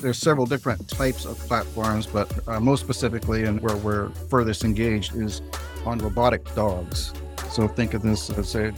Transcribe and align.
There's 0.00 0.18
several 0.18 0.46
different 0.46 0.86
types 0.86 1.24
of 1.24 1.36
platforms, 1.40 2.06
but 2.06 2.32
uh, 2.46 2.60
most 2.60 2.78
specifically, 2.78 3.42
and 3.42 3.60
where 3.60 3.76
we're 3.76 4.10
furthest 4.30 4.62
engaged, 4.62 5.16
is 5.16 5.42
on 5.84 5.98
robotic 5.98 6.54
dogs. 6.54 7.12
So 7.50 7.66
think 7.66 7.94
of 7.94 8.02
this 8.02 8.30
as 8.30 8.54
a 8.54 8.72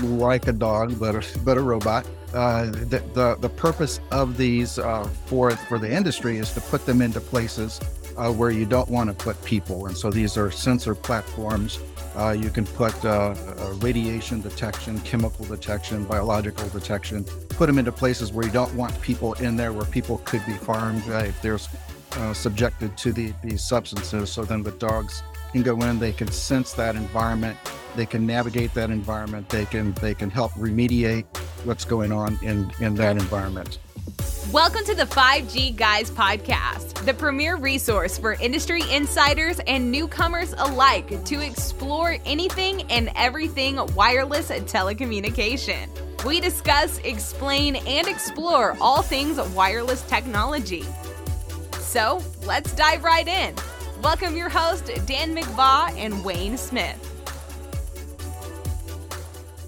like 0.00 0.46
a 0.48 0.52
dog, 0.52 0.98
but 0.98 1.14
a, 1.14 1.38
but 1.40 1.58
a 1.58 1.60
robot. 1.60 2.06
Uh, 2.32 2.70
the, 2.70 3.02
the, 3.12 3.36
the 3.38 3.50
purpose 3.50 4.00
of 4.12 4.38
these 4.38 4.78
uh, 4.78 5.06
for 5.26 5.50
for 5.50 5.78
the 5.78 5.92
industry 5.92 6.38
is 6.38 6.54
to 6.54 6.62
put 6.62 6.86
them 6.86 7.02
into 7.02 7.20
places 7.20 7.78
uh, 8.16 8.32
where 8.32 8.50
you 8.50 8.64
don't 8.64 8.88
want 8.88 9.10
to 9.10 9.14
put 9.14 9.44
people, 9.44 9.88
and 9.88 9.98
so 9.98 10.10
these 10.10 10.38
are 10.38 10.50
sensor 10.50 10.94
platforms. 10.94 11.80
Uh, 12.16 12.30
you 12.38 12.50
can 12.50 12.66
put 12.66 12.92
uh, 13.04 13.34
radiation 13.80 14.40
detection, 14.40 15.00
chemical 15.00 15.44
detection, 15.46 16.04
biological 16.04 16.68
detection. 16.68 17.24
Put 17.50 17.66
them 17.66 17.78
into 17.78 17.92
places 17.92 18.32
where 18.32 18.44
you 18.44 18.52
don't 18.52 18.74
want 18.74 19.00
people 19.00 19.32
in 19.34 19.56
there, 19.56 19.72
where 19.72 19.86
people 19.86 20.18
could 20.24 20.44
be 20.46 20.52
harmed 20.52 21.02
if 21.06 21.40
they're 21.40 21.58
uh, 22.12 22.34
subjected 22.34 22.96
to 22.98 23.12
the, 23.12 23.32
these 23.42 23.62
substances. 23.62 24.30
So 24.30 24.44
then 24.44 24.62
the 24.62 24.72
dogs 24.72 25.22
can 25.52 25.62
go 25.62 25.80
in, 25.82 25.98
they 25.98 26.12
can 26.12 26.30
sense 26.30 26.72
that 26.74 26.96
environment, 26.96 27.56
they 27.96 28.06
can 28.06 28.26
navigate 28.26 28.74
that 28.74 28.90
environment, 28.90 29.48
they 29.48 29.64
can 29.64 29.92
they 29.94 30.14
can 30.14 30.30
help 30.30 30.52
remediate 30.52 31.24
what's 31.64 31.84
going 31.84 32.12
on 32.12 32.38
in 32.42 32.70
in 32.80 32.94
that 32.96 33.16
environment. 33.16 33.78
Welcome 34.50 34.84
to 34.86 34.94
the 34.94 35.04
5G 35.04 35.76
Guys 35.76 36.10
podcast, 36.10 37.06
the 37.06 37.14
premier 37.14 37.56
resource 37.56 38.18
for 38.18 38.34
industry 38.34 38.82
insiders 38.90 39.60
and 39.66 39.90
newcomers 39.90 40.52
alike 40.58 41.24
to 41.26 41.40
explore 41.40 42.18
anything 42.26 42.82
and 42.90 43.10
everything 43.14 43.76
wireless 43.94 44.50
telecommunication. 44.50 45.88
We 46.24 46.40
discuss, 46.40 46.98
explain, 46.98 47.76
and 47.76 48.08
explore 48.08 48.76
all 48.80 49.00
things 49.00 49.38
wireless 49.54 50.02
technology. 50.02 50.84
So 51.78 52.20
let's 52.44 52.74
dive 52.74 53.04
right 53.04 53.28
in. 53.28 53.54
Welcome 54.02 54.36
your 54.36 54.48
host, 54.48 54.90
Dan 55.06 55.34
McVaugh 55.36 55.96
and 55.96 56.22
Wayne 56.24 56.58
Smith. 56.58 57.11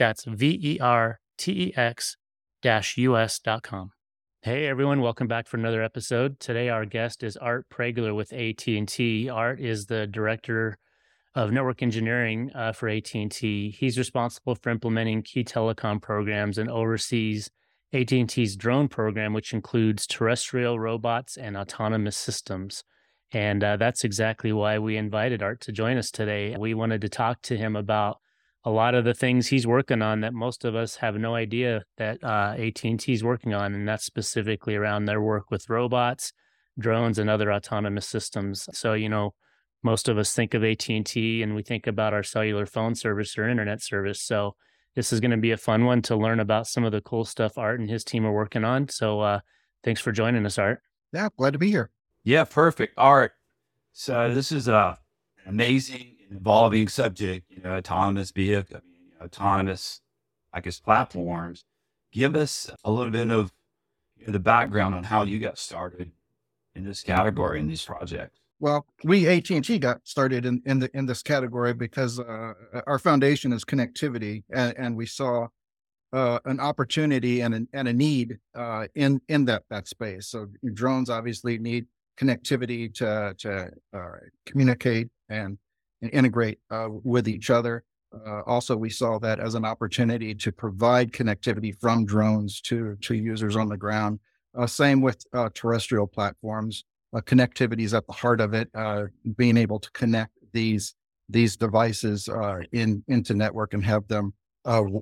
That's 0.00 0.24
V 0.24 0.58
E 0.62 0.78
R 0.80 1.20
T 1.36 1.52
E 1.52 1.72
X 1.76 2.16
us.com. 2.64 3.90
Hey 4.40 4.66
everyone, 4.66 5.02
welcome 5.02 5.28
back 5.28 5.46
for 5.46 5.58
another 5.58 5.82
episode. 5.82 6.40
Today 6.40 6.70
our 6.70 6.86
guest 6.86 7.22
is 7.22 7.36
Art 7.36 7.66
Pregler 7.68 8.16
with 8.16 8.32
AT&T. 8.32 9.28
Art 9.28 9.60
is 9.60 9.84
the 9.84 10.06
director 10.06 10.78
of 11.34 11.52
network 11.52 11.82
engineering 11.82 12.50
uh, 12.54 12.72
for 12.72 12.88
AT&T. 12.88 13.76
He's 13.78 13.98
responsible 13.98 14.54
for 14.54 14.70
implementing 14.70 15.22
key 15.22 15.44
telecom 15.44 16.00
programs 16.00 16.56
and 16.56 16.70
oversees 16.70 17.50
AT&T's 17.92 18.56
drone 18.56 18.88
program, 18.88 19.34
which 19.34 19.52
includes 19.52 20.06
terrestrial 20.06 20.80
robots 20.80 21.36
and 21.36 21.58
autonomous 21.58 22.16
systems. 22.16 22.84
And 23.32 23.62
uh, 23.62 23.76
that's 23.76 24.04
exactly 24.04 24.50
why 24.54 24.78
we 24.78 24.96
invited 24.96 25.42
Art 25.42 25.60
to 25.60 25.72
join 25.72 25.98
us 25.98 26.10
today. 26.10 26.56
We 26.58 26.72
wanted 26.72 27.02
to 27.02 27.10
talk 27.10 27.42
to 27.42 27.58
him 27.58 27.76
about 27.76 28.16
a 28.64 28.70
lot 28.70 28.94
of 28.94 29.04
the 29.04 29.14
things 29.14 29.46
he's 29.46 29.66
working 29.66 30.02
on 30.02 30.20
that 30.20 30.34
most 30.34 30.64
of 30.64 30.74
us 30.74 30.96
have 30.96 31.14
no 31.16 31.34
idea 31.34 31.84
that 31.96 32.22
uh, 32.22 32.54
AT&T 32.58 33.12
is 33.12 33.24
working 33.24 33.54
on, 33.54 33.74
and 33.74 33.88
that's 33.88 34.04
specifically 34.04 34.76
around 34.76 35.06
their 35.06 35.20
work 35.20 35.50
with 35.50 35.70
robots, 35.70 36.32
drones, 36.78 37.18
and 37.18 37.30
other 37.30 37.52
autonomous 37.52 38.06
systems. 38.06 38.68
So, 38.72 38.92
you 38.92 39.08
know, 39.08 39.34
most 39.82 40.08
of 40.08 40.18
us 40.18 40.34
think 40.34 40.52
of 40.52 40.62
AT&T 40.62 41.42
and 41.42 41.54
we 41.54 41.62
think 41.62 41.86
about 41.86 42.12
our 42.12 42.22
cellular 42.22 42.66
phone 42.66 42.94
service 42.94 43.38
or 43.38 43.48
internet 43.48 43.82
service. 43.82 44.20
So, 44.20 44.56
this 44.96 45.12
is 45.12 45.20
going 45.20 45.30
to 45.30 45.36
be 45.36 45.52
a 45.52 45.56
fun 45.56 45.84
one 45.84 46.02
to 46.02 46.16
learn 46.16 46.40
about 46.40 46.66
some 46.66 46.84
of 46.84 46.90
the 46.90 47.00
cool 47.00 47.24
stuff 47.24 47.56
Art 47.56 47.78
and 47.78 47.88
his 47.88 48.04
team 48.04 48.26
are 48.26 48.32
working 48.32 48.64
on. 48.64 48.88
So, 48.88 49.20
uh, 49.20 49.40
thanks 49.84 50.00
for 50.00 50.12
joining 50.12 50.44
us, 50.44 50.58
Art. 50.58 50.82
Yeah, 51.12 51.28
glad 51.36 51.52
to 51.52 51.58
be 51.58 51.70
here. 51.70 51.90
Yeah, 52.24 52.44
perfect. 52.44 52.98
All 52.98 53.16
right. 53.16 53.30
So 53.92 54.32
this 54.32 54.52
is 54.52 54.68
a 54.68 54.98
amazing 55.46 56.16
evolving 56.30 56.88
subject, 56.88 57.46
you 57.50 57.62
know, 57.62 57.76
autonomous 57.76 58.30
vehicle, 58.30 58.76
I 58.78 58.80
mean, 58.80 59.12
autonomous, 59.22 60.00
I 60.52 60.60
guess, 60.60 60.80
platforms. 60.80 61.64
Give 62.12 62.34
us 62.34 62.70
a 62.84 62.90
little 62.90 63.12
bit 63.12 63.30
of 63.30 63.52
you 64.16 64.26
know, 64.26 64.32
the 64.32 64.40
background 64.40 64.94
on 64.94 65.04
how 65.04 65.22
you 65.22 65.38
got 65.38 65.58
started 65.58 66.10
in 66.74 66.84
this 66.84 67.02
category 67.02 67.60
in 67.60 67.68
these 67.68 67.84
projects. 67.84 68.38
Well, 68.58 68.86
we 69.04 69.26
AT&T 69.26 69.78
got 69.78 70.06
started 70.06 70.44
in, 70.44 70.62
in 70.66 70.80
the 70.80 70.90
in 70.92 71.06
this 71.06 71.22
category 71.22 71.72
because 71.72 72.20
uh, 72.20 72.52
our 72.86 72.98
foundation 72.98 73.52
is 73.52 73.64
connectivity, 73.64 74.44
and, 74.50 74.74
and 74.76 74.96
we 74.96 75.06
saw 75.06 75.48
uh, 76.12 76.40
an 76.44 76.60
opportunity 76.60 77.40
and, 77.40 77.66
and 77.72 77.88
a 77.88 77.92
need 77.92 78.38
uh, 78.54 78.86
in 78.94 79.20
in 79.28 79.46
that 79.46 79.62
that 79.70 79.88
space. 79.88 80.26
So 80.26 80.48
drones 80.74 81.08
obviously 81.08 81.58
need 81.58 81.86
connectivity 82.18 82.92
to 82.96 83.34
to 83.38 83.70
uh, 83.94 84.16
communicate 84.44 85.08
and, 85.30 85.56
and 86.02 86.10
integrate 86.12 86.58
uh, 86.70 86.88
with 86.90 87.28
each 87.28 87.50
other. 87.50 87.84
Uh, 88.12 88.42
also, 88.46 88.76
we 88.76 88.90
saw 88.90 89.18
that 89.18 89.38
as 89.38 89.54
an 89.54 89.64
opportunity 89.64 90.34
to 90.34 90.50
provide 90.50 91.12
connectivity 91.12 91.74
from 91.78 92.04
drones 92.04 92.60
to 92.60 92.96
to 93.02 93.14
users 93.14 93.56
on 93.56 93.68
the 93.68 93.76
ground. 93.76 94.18
Uh, 94.58 94.66
same 94.66 95.00
with 95.00 95.24
uh, 95.32 95.48
terrestrial 95.54 96.06
platforms. 96.06 96.84
Uh, 97.14 97.20
connectivity 97.20 97.80
is 97.82 97.94
at 97.94 98.06
the 98.06 98.12
heart 98.12 98.40
of 98.40 98.52
it. 98.52 98.68
being 99.36 99.56
able 99.56 99.78
to 99.78 99.90
connect 99.92 100.32
these 100.52 100.94
these 101.28 101.56
devices 101.56 102.28
in 102.72 103.04
into 103.06 103.34
network 103.34 103.74
and 103.74 103.84
have 103.84 104.06
them 104.08 104.32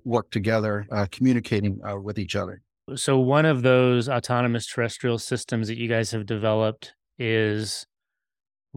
work 0.05 0.31
together, 0.31 0.87
communicating 1.11 1.81
with 2.03 2.19
each 2.19 2.37
other. 2.37 2.61
So, 2.95 3.19
one 3.19 3.47
of 3.47 3.63
those 3.63 4.09
autonomous 4.09 4.67
terrestrial 4.67 5.19
systems 5.19 5.69
that 5.69 5.79
you 5.79 5.89
guys 5.89 6.11
have 6.11 6.27
developed 6.27 6.95
is 7.19 7.87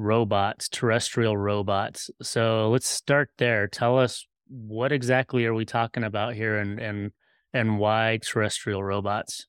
robots, 0.02 0.68
terrestrial 0.68 1.38
robots. 1.38 2.10
So 2.22 2.70
let's 2.70 2.88
start 2.88 3.30
there. 3.38 3.68
Tell 3.68 3.98
us 3.98 4.26
what 4.48 4.92
exactly 4.92 5.46
are 5.46 5.54
we 5.54 5.66
talking 5.66 6.04
about 6.04 6.36
here 6.36 6.58
and 6.58 6.80
and 6.80 7.12
and 7.54 7.80
why 7.80 8.20
terrestrial 8.22 8.84
robots? 8.84 9.48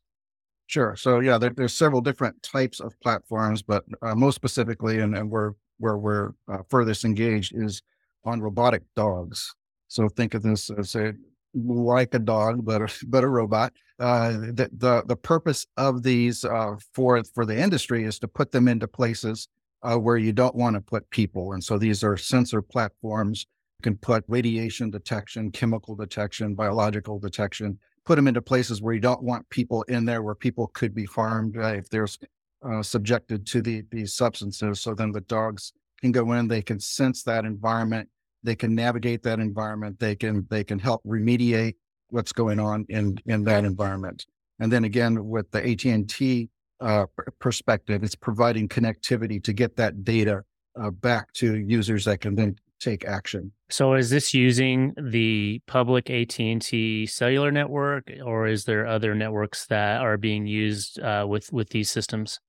Sure. 0.67 0.97
So 0.97 1.21
yeah, 1.21 1.39
there, 1.39 1.51
there's 1.51 1.75
several 1.75 2.01
different 2.01 2.43
types 2.43 2.81
of 2.81 2.99
platforms, 3.01 3.63
but 3.63 3.85
uh, 4.01 4.15
most 4.15 4.37
specifically, 4.37 5.01
and, 5.01 5.17
and 5.17 5.31
where 5.31 5.55
where 5.79 5.99
we're 5.99 6.31
uh, 6.51 6.59
furthest 6.71 7.05
engaged 7.05 7.53
is 7.55 7.83
on 8.25 8.41
robotic 8.41 8.83
dogs. 8.95 9.55
So 9.89 10.09
think 10.09 10.35
of 10.35 10.43
this 10.43 10.71
as 10.71 10.95
a 10.95 11.13
like 11.55 12.15
a 12.15 12.19
dog, 12.19 12.65
but 12.65 12.83
a, 12.83 12.89
but 13.07 13.25
a 13.25 13.29
robot. 13.29 13.73
Uh, 13.99 14.31
the, 14.31 14.71
the 14.77 15.03
the 15.07 15.17
purpose 15.17 15.67
of 15.77 16.03
these 16.03 16.45
uh, 16.45 16.77
for 16.95 17.23
for 17.35 17.45
the 17.45 17.59
industry 17.59 18.05
is 18.05 18.19
to 18.21 18.29
put 18.29 18.53
them 18.53 18.69
into 18.69 18.89
places 18.89 19.49
uh, 19.83 19.97
where 19.97 20.17
you 20.17 20.33
don't 20.33 20.55
want 20.55 20.75
to 20.75 20.81
put 20.81 21.09
people, 21.11 21.53
and 21.53 21.63
so 21.63 21.79
these 21.79 22.03
are 22.05 22.17
sensor 22.17 22.63
platforms. 22.63 23.47
You 23.81 23.85
can 23.85 23.97
put 23.97 24.25
radiation 24.29 24.91
detection, 24.91 25.51
chemical 25.51 25.95
detection, 25.95 26.55
biological 26.55 27.19
detection. 27.19 27.79
Put 28.05 28.17
them 28.17 28.29
into 28.29 28.43
places 28.43 28.83
where 28.83 28.95
you 28.95 29.01
don't 29.01 29.23
want 29.23 29.49
people 29.49 29.83
in 29.83 30.05
there, 30.05 30.23
where 30.23 30.35
people 30.35 30.69
could 30.69 30.95
be 30.95 31.05
harmed 31.05 31.57
uh, 31.57 31.75
if 31.75 31.89
they're 31.89 32.09
uh, 32.65 32.83
subjected 32.83 33.47
to 33.47 33.63
the, 33.63 33.85
these 33.91 34.15
substances. 34.15 34.81
So 34.81 34.95
then 34.95 35.13
the 35.13 35.21
dogs 35.23 35.73
can 36.01 36.11
go 36.11 36.33
in, 36.33 36.49
they 36.49 36.63
can 36.63 36.81
sense 36.81 37.23
that 37.25 37.45
environment 37.45 38.09
they 38.43 38.57
can 38.57 38.75
navigate 38.75 39.23
that 39.23 39.39
environment 39.39 39.99
they 39.99 40.15
can 40.15 40.47
they 40.51 40.65
can 40.65 40.79
help 40.79 41.03
remediate 41.05 41.75
what's 42.09 42.33
going 42.33 42.59
on 42.59 42.85
in 42.89 43.17
in 43.27 43.45
that 43.45 43.65
environment 43.65 44.27
and 44.59 44.71
then 44.71 44.85
again 44.85 45.25
with 45.27 45.51
the 45.51 45.71
AT&T 45.71 46.49
uh, 46.83 47.07
perspective 47.39 48.03
it's 48.03 48.15
providing 48.15 48.69
connectivity 48.69 49.43
to 49.43 49.53
get 49.53 49.77
that 49.77 50.05
data 50.05 50.43
uh, 50.81 50.91
back 50.91 51.33
to 51.33 51.57
users 51.59 52.05
that 52.05 52.21
can 52.21 52.35
then 52.35 52.57
take 52.81 53.05
action 53.05 53.53
so 53.71 53.95
is 53.95 54.11
this 54.11 54.35
using 54.35 54.93
the 55.01 55.61
public 55.67 56.11
AT&T 56.11 57.07
cellular 57.07 57.53
network 57.53 58.11
or 58.25 58.47
is 58.47 58.65
there 58.65 58.87
other 58.87 59.15
networks 59.15 59.67
that 59.67 60.01
are 60.01 60.17
being 60.17 60.47
used 60.47 60.99
uh, 61.01 61.25
with 61.29 61.53
with 61.53 61.71
these 61.71 61.91
systems 61.91 62.41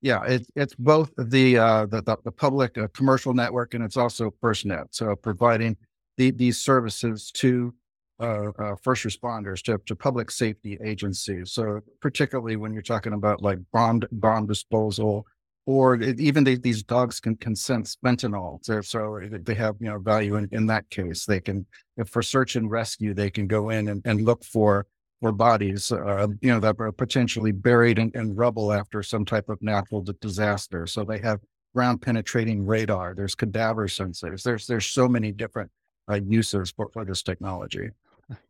yeah, 0.00 0.22
it, 0.24 0.46
it's 0.54 0.74
both 0.76 1.12
the, 1.18 1.58
uh, 1.58 1.86
the, 1.86 2.02
the 2.02 2.16
the 2.24 2.30
public 2.30 2.78
uh, 2.78 2.86
commercial 2.94 3.34
network 3.34 3.74
and 3.74 3.82
it's 3.82 3.96
also 3.96 4.32
FirstNet. 4.40 4.86
So 4.92 5.16
providing 5.16 5.76
the, 6.16 6.30
these 6.30 6.58
services 6.58 7.30
to 7.32 7.74
uh, 8.20 8.50
uh, 8.58 8.74
first 8.82 9.04
responders, 9.04 9.62
to, 9.62 9.78
to 9.86 9.94
public 9.94 10.30
safety 10.30 10.78
agencies. 10.84 11.52
So 11.52 11.80
particularly 12.00 12.56
when 12.56 12.72
you're 12.72 12.82
talking 12.82 13.12
about 13.12 13.42
like 13.42 13.58
bomb 13.72 14.02
bomb 14.12 14.46
disposal 14.46 15.26
or 15.66 15.96
it, 15.96 16.18
even 16.18 16.44
they, 16.44 16.56
these 16.56 16.82
dogs 16.82 17.20
can, 17.20 17.36
sense 17.54 17.98
fentanyl. 18.04 18.58
So, 18.64 18.80
so 18.80 19.20
they 19.30 19.54
have 19.54 19.76
you 19.80 19.90
know 19.90 19.98
value 19.98 20.36
in, 20.36 20.48
in 20.50 20.66
that 20.66 20.88
case. 20.88 21.26
They 21.26 21.40
can, 21.40 21.66
for 22.06 22.22
search 22.22 22.56
and 22.56 22.70
rescue, 22.70 23.12
they 23.12 23.30
can 23.30 23.46
go 23.46 23.70
in 23.70 23.88
and, 23.88 24.02
and 24.04 24.22
look 24.22 24.44
for 24.44 24.86
for 25.20 25.32
bodies, 25.32 25.90
uh, 25.90 26.28
you 26.40 26.50
know, 26.50 26.60
that 26.60 26.76
are 26.78 26.92
potentially 26.92 27.52
buried 27.52 27.98
in, 27.98 28.10
in 28.14 28.34
rubble 28.34 28.72
after 28.72 29.02
some 29.02 29.24
type 29.24 29.48
of 29.48 29.60
natural 29.60 30.04
disaster. 30.20 30.86
So 30.86 31.04
they 31.04 31.18
have 31.18 31.40
ground 31.74 32.00
penetrating 32.02 32.64
radar. 32.64 33.14
There's 33.14 33.34
cadaver 33.34 33.88
sensors. 33.88 34.42
There's 34.42 34.66
there's 34.66 34.86
so 34.86 35.08
many 35.08 35.32
different 35.32 35.70
uh, 36.10 36.20
uses 36.26 36.70
for, 36.70 36.88
for 36.92 37.04
this 37.04 37.22
technology. 37.22 37.90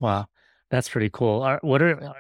Wow, 0.00 0.26
that's 0.70 0.88
pretty 0.88 1.10
cool. 1.10 1.42
Are, 1.42 1.58
what 1.62 1.82
are 1.82 2.14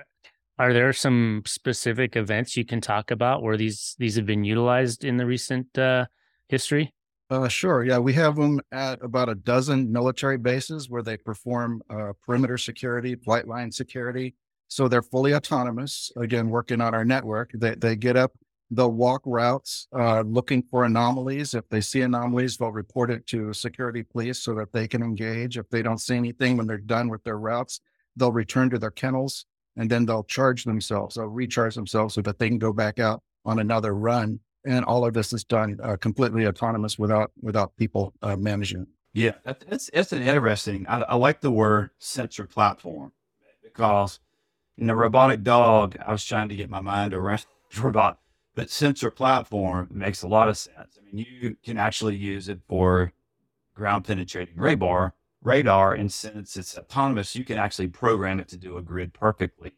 are 0.58 0.72
there 0.72 0.92
some 0.92 1.42
specific 1.46 2.16
events 2.16 2.56
you 2.56 2.64
can 2.64 2.80
talk 2.80 3.10
about 3.10 3.42
where 3.42 3.56
these 3.56 3.94
these 3.98 4.16
have 4.16 4.26
been 4.26 4.44
utilized 4.44 5.04
in 5.04 5.16
the 5.16 5.26
recent 5.26 5.76
uh, 5.78 6.06
history? 6.48 6.92
Uh, 7.30 7.46
sure. 7.46 7.84
Yeah, 7.84 7.98
we 7.98 8.14
have 8.14 8.36
them 8.36 8.60
at 8.72 9.02
about 9.02 9.28
a 9.28 9.34
dozen 9.34 9.92
military 9.92 10.38
bases 10.38 10.88
where 10.88 11.02
they 11.02 11.16
perform 11.16 11.82
uh, 11.90 12.12
perimeter 12.24 12.56
security, 12.56 13.14
flight 13.16 13.46
line 13.46 13.70
security. 13.70 14.34
So 14.68 14.88
they're 14.88 15.02
fully 15.02 15.34
autonomous. 15.34 16.10
Again, 16.16 16.48
working 16.48 16.80
on 16.80 16.94
our 16.94 17.04
network. 17.04 17.50
They 17.54 17.74
they 17.74 17.96
get 17.96 18.16
up, 18.16 18.32
they'll 18.70 18.92
walk 18.92 19.22
routes, 19.24 19.88
uh, 19.96 20.20
looking 20.22 20.62
for 20.62 20.84
anomalies. 20.84 21.54
If 21.54 21.68
they 21.68 21.80
see 21.80 22.02
anomalies, 22.02 22.56
they'll 22.56 22.72
report 22.72 23.10
it 23.10 23.26
to 23.28 23.52
security 23.52 24.02
police 24.02 24.40
so 24.40 24.54
that 24.54 24.72
they 24.72 24.86
can 24.86 25.02
engage. 25.02 25.56
If 25.56 25.68
they 25.70 25.82
don't 25.82 26.00
see 26.00 26.16
anything 26.16 26.56
when 26.56 26.66
they're 26.66 26.78
done 26.78 27.08
with 27.08 27.24
their 27.24 27.38
routes, 27.38 27.80
they'll 28.16 28.32
return 28.32 28.70
to 28.70 28.78
their 28.78 28.90
kennels 28.90 29.46
and 29.76 29.90
then 29.90 30.06
they'll 30.06 30.24
charge 30.24 30.64
themselves. 30.64 31.14
They'll 31.14 31.26
recharge 31.26 31.74
themselves 31.74 32.14
so 32.14 32.22
that 32.22 32.38
they 32.38 32.48
can 32.48 32.58
go 32.58 32.72
back 32.72 32.98
out 32.98 33.22
on 33.44 33.58
another 33.58 33.94
run 33.94 34.40
and 34.64 34.84
all 34.84 35.06
of 35.06 35.14
this 35.14 35.32
is 35.32 35.44
done 35.44 35.78
uh, 35.82 35.96
completely 35.96 36.46
autonomous 36.46 36.98
without 36.98 37.32
without 37.40 37.76
people 37.76 38.12
uh, 38.22 38.36
managing. 38.36 38.86
Yeah, 39.14 39.32
that's 39.44 39.90
it's 39.92 40.12
an 40.12 40.22
interesting. 40.22 40.86
I, 40.88 41.00
I, 41.00 41.14
like 41.16 41.40
the 41.40 41.50
word 41.50 41.90
sensor 41.98 42.46
platform 42.46 43.12
because 43.62 44.20
in 44.76 44.86
the 44.86 44.94
robotic 44.94 45.42
dog, 45.42 45.96
I 46.04 46.12
was 46.12 46.24
trying 46.24 46.48
to 46.50 46.56
get 46.56 46.70
my 46.70 46.80
mind 46.80 47.14
around 47.14 47.46
robot, 47.78 48.18
but 48.58 48.70
sensor 48.70 49.08
platform 49.08 49.86
makes 49.88 50.24
a 50.24 50.26
lot 50.26 50.48
of 50.48 50.58
sense. 50.58 50.98
I 50.98 51.04
mean, 51.04 51.24
you 51.30 51.56
can 51.64 51.78
actually 51.78 52.16
use 52.16 52.48
it 52.48 52.58
for 52.68 53.12
ground 53.72 54.04
penetrating 54.04 54.56
radar, 54.56 55.14
radar, 55.44 55.94
and 55.94 56.12
since 56.12 56.56
it's 56.56 56.76
autonomous, 56.76 57.36
you 57.36 57.44
can 57.44 57.56
actually 57.56 57.86
program 57.86 58.40
it 58.40 58.48
to 58.48 58.56
do 58.56 58.76
a 58.76 58.82
grid 58.82 59.14
perfectly 59.14 59.74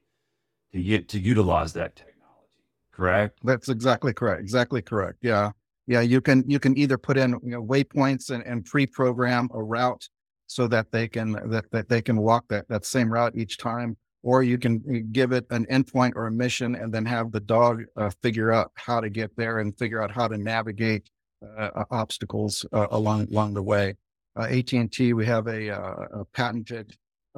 to 0.73 0.83
get 0.83 1.11
to 1.11 1.21
utilize 1.21 1.75
that 1.75 1.95
technology 1.95 2.65
correct? 2.91 3.41
That's 3.45 3.69
exactly 3.69 4.15
correct. 4.15 4.41
Exactly 4.41 4.81
correct. 4.81 5.19
Yeah. 5.21 5.51
Yeah. 5.87 6.01
You 6.01 6.23
can, 6.23 6.43
you 6.49 6.59
can 6.59 6.75
either 6.79 6.97
put 6.97 7.19
in 7.19 7.33
you 7.43 7.51
know, 7.51 7.63
waypoints 7.63 8.31
and, 8.31 8.43
and 8.45 8.65
pre-program 8.65 9.51
a 9.53 9.63
route 9.63 10.09
so 10.47 10.67
that 10.69 10.91
they 10.91 11.07
can, 11.07 11.33
that, 11.51 11.71
that 11.71 11.91
they 11.91 12.01
can 12.01 12.17
walk 12.17 12.47
that, 12.49 12.67
that 12.71 12.87
same 12.87 13.13
route 13.13 13.37
each 13.37 13.59
time, 13.59 13.99
or 14.23 14.43
you 14.43 14.59
can 14.59 14.83
uh, 14.89 14.99
give 15.13 15.33
it 15.33 15.47
an 15.51 15.67
endpoint 15.67 16.13
or 16.15 16.27
a 16.27 16.31
mission 16.31 16.75
and 16.75 16.93
then 16.93 17.05
have 17.07 17.33
the 17.33 17.41
dog 17.41 17.83
uh, 17.97 18.11
figure 18.23 18.53
out 18.53 18.71
how 18.75 19.01
to 19.01 19.09
get 19.09 19.35
there 19.37 19.59
and 19.59 19.77
figure 19.79 20.03
out 20.03 20.11
how 20.11 20.29
to 20.29 20.37
navigate 20.37 21.11
uh, 21.59 21.85
obstacles 21.91 22.67
uh, 22.73 22.87
along, 22.91 23.27
along 23.31 23.55
the 23.55 23.63
way. 23.63 23.97
Uh, 24.39 24.43
AT&T, 24.43 25.13
we 25.13 25.27
have 25.27 25.47
a, 25.47 25.71
uh, 25.71 26.21
a 26.21 26.25
patented 26.27 26.95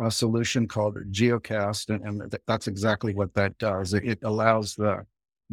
solution 0.09 0.67
called 0.67 0.97
Geocast, 1.11 1.91
and, 1.91 2.03
and 2.05 2.31
th- 2.31 2.43
that's 2.47 2.67
exactly 2.67 3.15
what 3.15 3.33
that 3.35 3.57
does. 3.59 3.95
It, 3.95 4.05
it 4.05 4.19
allows 4.23 4.75
the 4.75 5.05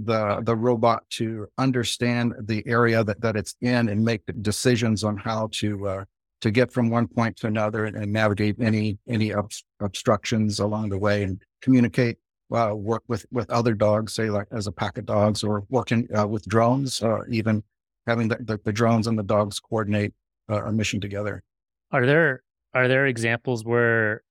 the 0.06 0.40
the 0.44 0.56
robot 0.56 1.04
to 1.10 1.48
understand 1.58 2.34
the 2.44 2.64
area 2.66 3.04
that, 3.04 3.20
that 3.22 3.36
it's 3.36 3.56
in 3.62 3.90
and 3.90 4.04
make 4.04 4.22
decisions 4.42 5.04
on 5.04 5.18
how 5.18 5.50
to 5.52 5.88
uh, 5.88 6.06
to 6.42 6.52
get 6.52 6.72
from 6.72 6.90
one 6.90 7.08
point 7.08 7.36
to 7.38 7.48
another 7.48 7.86
and, 7.86 7.96
and 7.96 8.12
navigate 8.12 8.56
any 8.60 8.98
any 9.08 9.34
ob- 9.34 9.52
obstructions 9.80 10.60
along 10.60 10.90
the 10.90 10.98
way 10.98 11.24
and 11.24 11.42
communicate 11.62 12.18
uh, 12.54 12.72
work 12.74 13.04
with 13.08 13.26
with 13.32 13.50
other 13.50 13.74
dogs 13.74 14.14
say 14.14 14.30
like 14.30 14.48
as 14.52 14.68
a 14.68 14.72
pack 14.72 14.98
of 14.98 15.06
dogs 15.06 15.44
or 15.44 15.66
working 15.70 16.08
uh, 16.18 16.28
with 16.28 16.46
drones 16.46 17.02
or 17.02 17.28
even 17.28 17.64
having 18.08 18.28
the, 18.28 18.38
the, 18.38 18.60
the, 18.64 18.74
drones 18.74 19.06
and 19.06 19.20
the 19.20 19.24
dogs 19.24 19.60
coordinate 19.60 20.14
uh, 20.50 20.64
a 20.66 20.72
mission 20.72 21.00
together 21.00 21.44
are 21.92 22.06
there 22.06 22.42
are 22.74 22.88
there 22.88 23.06
examples 23.06 23.64
where 23.64 24.24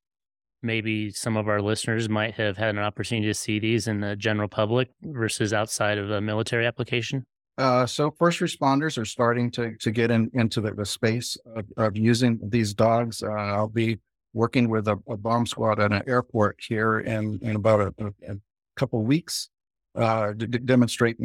maybe 0.62 1.10
some 1.10 1.36
of 1.36 1.48
our 1.48 1.62
listeners 1.62 2.08
might 2.08 2.34
have 2.34 2.56
had 2.56 2.70
an 2.70 2.78
opportunity 2.78 3.26
to 3.26 3.34
see 3.34 3.58
these 3.58 3.86
in 3.86 4.00
the 4.00 4.16
general 4.16 4.48
public 4.48 4.88
versus 5.02 5.52
outside 5.52 5.98
of 5.98 6.10
a 6.10 6.20
military 6.20 6.66
application? 6.66 7.24
Uh, 7.58 7.84
so 7.84 8.08
first 8.12 8.38
responders 8.38 8.96
are 8.96 9.04
starting 9.04 9.50
to 9.50 9.76
to 9.78 9.90
get 9.90 10.12
in, 10.12 10.30
into 10.34 10.60
the, 10.60 10.70
the 10.70 10.86
space 10.86 11.36
of, 11.56 11.64
of, 11.76 11.96
using 11.96 12.38
these 12.40 12.72
dogs. 12.72 13.20
Uh, 13.20 13.32
I'll 13.32 13.68
be 13.68 13.98
working 14.32 14.68
with 14.68 14.86
a, 14.86 14.96
a, 15.08 15.16
bomb 15.16 15.44
squad 15.44 15.80
at 15.80 15.90
an 15.90 16.02
airport 16.06 16.56
here 16.60 17.00
in, 17.00 17.40
in 17.42 17.56
about 17.56 17.80
a, 17.98 18.14
a 18.28 18.36
couple 18.76 19.02
weeks 19.02 19.48
uh, 19.96 20.28
to, 20.34 20.46
to, 20.46 20.58
demonstrate 20.60 21.16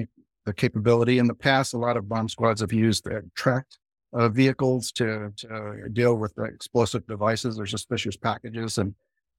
the 0.45 0.53
capability. 0.53 1.19
In 1.19 1.27
the 1.27 1.35
past, 1.35 1.75
a 1.75 1.77
lot 1.77 1.97
of 1.97 2.09
bomb 2.09 2.27
squads 2.27 2.62
have 2.62 2.74
used 2.74 3.07
tracked 3.35 3.77
uh, 4.13 4.27
vehicles 4.30 4.91
to, 4.94 5.31
to 5.38 5.88
deal 5.94 6.15
with 6.15 6.33
explosive 6.39 7.06
devices 7.06 7.59
or 7.59 7.68
suspicious 7.68 8.18
packages, 8.18 8.80
and 8.80 8.95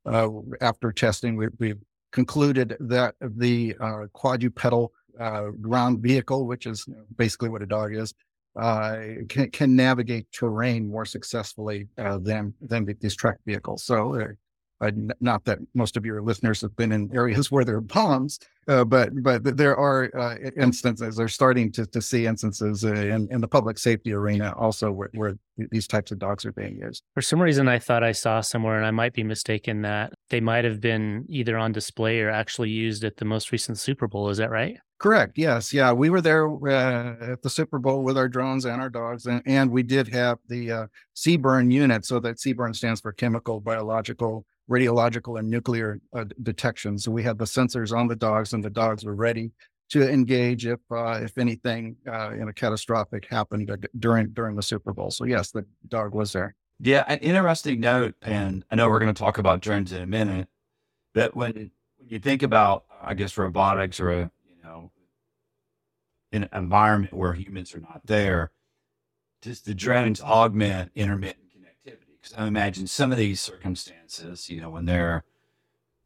uh, 0.07 0.29
after 0.61 0.93
testing, 0.93 1.35
we, 1.35 1.49
we 1.59 1.75
concluded 2.13 2.77
that 2.79 3.17
the 3.21 3.75
uh, 3.81 4.07
quadrupedal 4.13 4.93
uh, 5.21 5.51
ground 5.61 6.01
vehicle, 6.01 6.47
which 6.47 6.67
is 6.67 6.87
basically 7.17 7.49
what 7.49 7.63
a 7.63 7.67
dog 7.67 7.95
is, 7.95 8.15
uh, 8.57 8.97
can, 9.29 9.51
can, 9.51 9.75
navigate 9.75 10.31
terrain 10.33 10.89
more 10.89 11.05
successfully 11.05 11.89
uh, 11.99 12.19
than 12.19 12.55
than 12.61 12.87
these 13.01 13.17
tracked 13.17 13.45
vehicles. 13.45 13.83
So 13.85 14.35
uh, 14.81 14.91
not 15.21 15.45
that 15.45 15.59
most 15.75 15.97
of 15.97 16.05
your 16.05 16.21
listeners 16.21 16.61
have 16.61 16.75
been 16.77 16.93
in 16.93 17.11
areas 17.15 17.51
where 17.51 17.65
there 17.65 17.77
are 17.77 17.81
bombs, 17.81 18.39
uh, 18.69 18.85
but 18.85 19.11
but 19.23 19.57
there 19.57 19.77
are 19.77 20.11
uh, 20.17 20.37
instances. 20.57 21.17
They're 21.17 21.29
starting 21.29 21.71
to, 21.73 21.87
to 21.87 22.03
see 22.03 22.27
instances 22.27 22.85
uh, 22.85 22.93
in, 22.93 23.29
in 23.31 23.41
the 23.41 23.49
public 23.49 23.79
safety 23.79 24.13
arena 24.13 24.55
also 24.57 24.91
where, 24.91 25.11
where 25.15 25.35
these 25.71 25.87
types 25.87 26.11
of 26.11 26.19
dogs 26.19 26.45
are 26.45 26.53
being 26.53 26.77
used. 26.79 27.03
For 27.15 27.23
some 27.23 27.41
reason, 27.41 27.69
I 27.69 27.79
thought 27.79 28.03
I 28.03 28.13
saw 28.13 28.41
somewhere, 28.41 28.77
and 28.77 28.87
I 28.87 28.91
might 28.91 29.15
be 29.15 29.23
mistaken 29.23 29.83
that 29.83 30.13
they 30.31 30.41
might 30.41 30.65
have 30.65 30.81
been 30.81 31.25
either 31.29 31.57
on 31.57 31.73
display 31.73 32.21
or 32.21 32.31
actually 32.31 32.71
used 32.71 33.05
at 33.05 33.17
the 33.17 33.25
most 33.25 33.53
recent 33.53 33.79
Super 33.79 34.09
Bowl. 34.09 34.29
Is 34.29 34.39
that 34.39 34.51
right? 34.51 34.77
Correct. 35.05 35.37
Yes. 35.37 35.71
Yeah. 35.71 35.93
We 35.93 36.09
were 36.09 36.23
there 36.23 36.49
uh, 36.49 37.33
at 37.33 37.43
the 37.43 37.51
Super 37.51 37.79
Bowl 37.79 38.03
with 38.03 38.17
our 38.17 38.27
drones 38.27 38.65
and 38.65 38.81
our 38.81 38.89
dogs, 38.89 39.27
and, 39.27 39.43
and 39.45 39.71
we 39.71 39.83
did 39.83 40.09
have 40.09 40.39
the 40.49 40.73
uh, 40.73 40.87
unit. 41.27 42.07
So 42.07 42.19
that 42.21 42.39
CBRN 42.39 42.75
stands 42.75 43.03
for 43.03 43.13
chemical, 43.13 43.61
biological, 43.61 44.47
radiological 44.71 45.39
and 45.39 45.51
nuclear 45.51 46.01
uh, 46.17 46.25
detection. 46.43 46.99
So 46.99 47.11
we 47.11 47.23
had 47.23 47.37
the 47.37 47.45
sensors 47.45 47.95
on 47.95 48.09
the 48.09 48.17
dogs, 48.17 48.55
and 48.55 48.65
the 48.65 48.71
dogs 48.71 49.05
were 49.05 49.15
ready 49.15 49.51
to 49.91 50.11
engage 50.11 50.65
if 50.65 50.81
uh, 50.91 51.21
if 51.23 51.37
anything 51.37 51.97
uh, 52.11 52.31
in 52.31 52.49
a 52.49 52.55
catastrophic 52.55 53.27
happened 53.29 53.71
during 53.99 54.31
during 54.31 54.57
the 54.57 54.63
Super 54.63 54.95
Bowl. 54.95 55.11
So 55.11 55.27
yes, 55.27 55.51
the 55.51 55.67
dog 55.87 56.15
was 56.15 56.33
there. 56.33 56.55
Yeah, 56.81 57.05
an 57.09 57.19
interesting 57.19 57.79
note, 57.79 58.15
and 58.23 58.65
I 58.71 58.77
know 58.77 58.89
we're 58.89 59.01
going 59.01 59.13
to 59.13 59.23
talk 59.23 59.37
about 59.37 59.61
drones 59.61 59.93
in 59.93 60.01
a 60.01 60.07
minute, 60.07 60.49
but 61.13 61.37
when 61.37 61.73
you 62.09 62.19
think 62.21 62.43
about, 62.43 62.87
I 63.03 63.13
guess, 63.13 63.37
robotics 63.37 64.01
or 64.01 64.11
a 64.11 64.31
an 66.35 66.49
environment 66.53 67.13
where 67.13 67.33
humans 67.33 67.75
are 67.75 67.81
not 67.81 68.03
there, 68.05 68.51
does 69.43 69.61
the 69.61 69.75
drones 69.75 70.21
augment 70.21 70.91
intermittent 70.95 71.45
connectivity? 71.51 72.05
because 72.25 72.39
I 72.39 72.47
imagine 72.47 72.87
some 72.87 73.13
of 73.13 73.19
these 73.19 73.41
circumstances, 73.41 74.49
you 74.49 74.61
know, 74.61 74.71
when 74.71 74.87
they're 74.87 75.25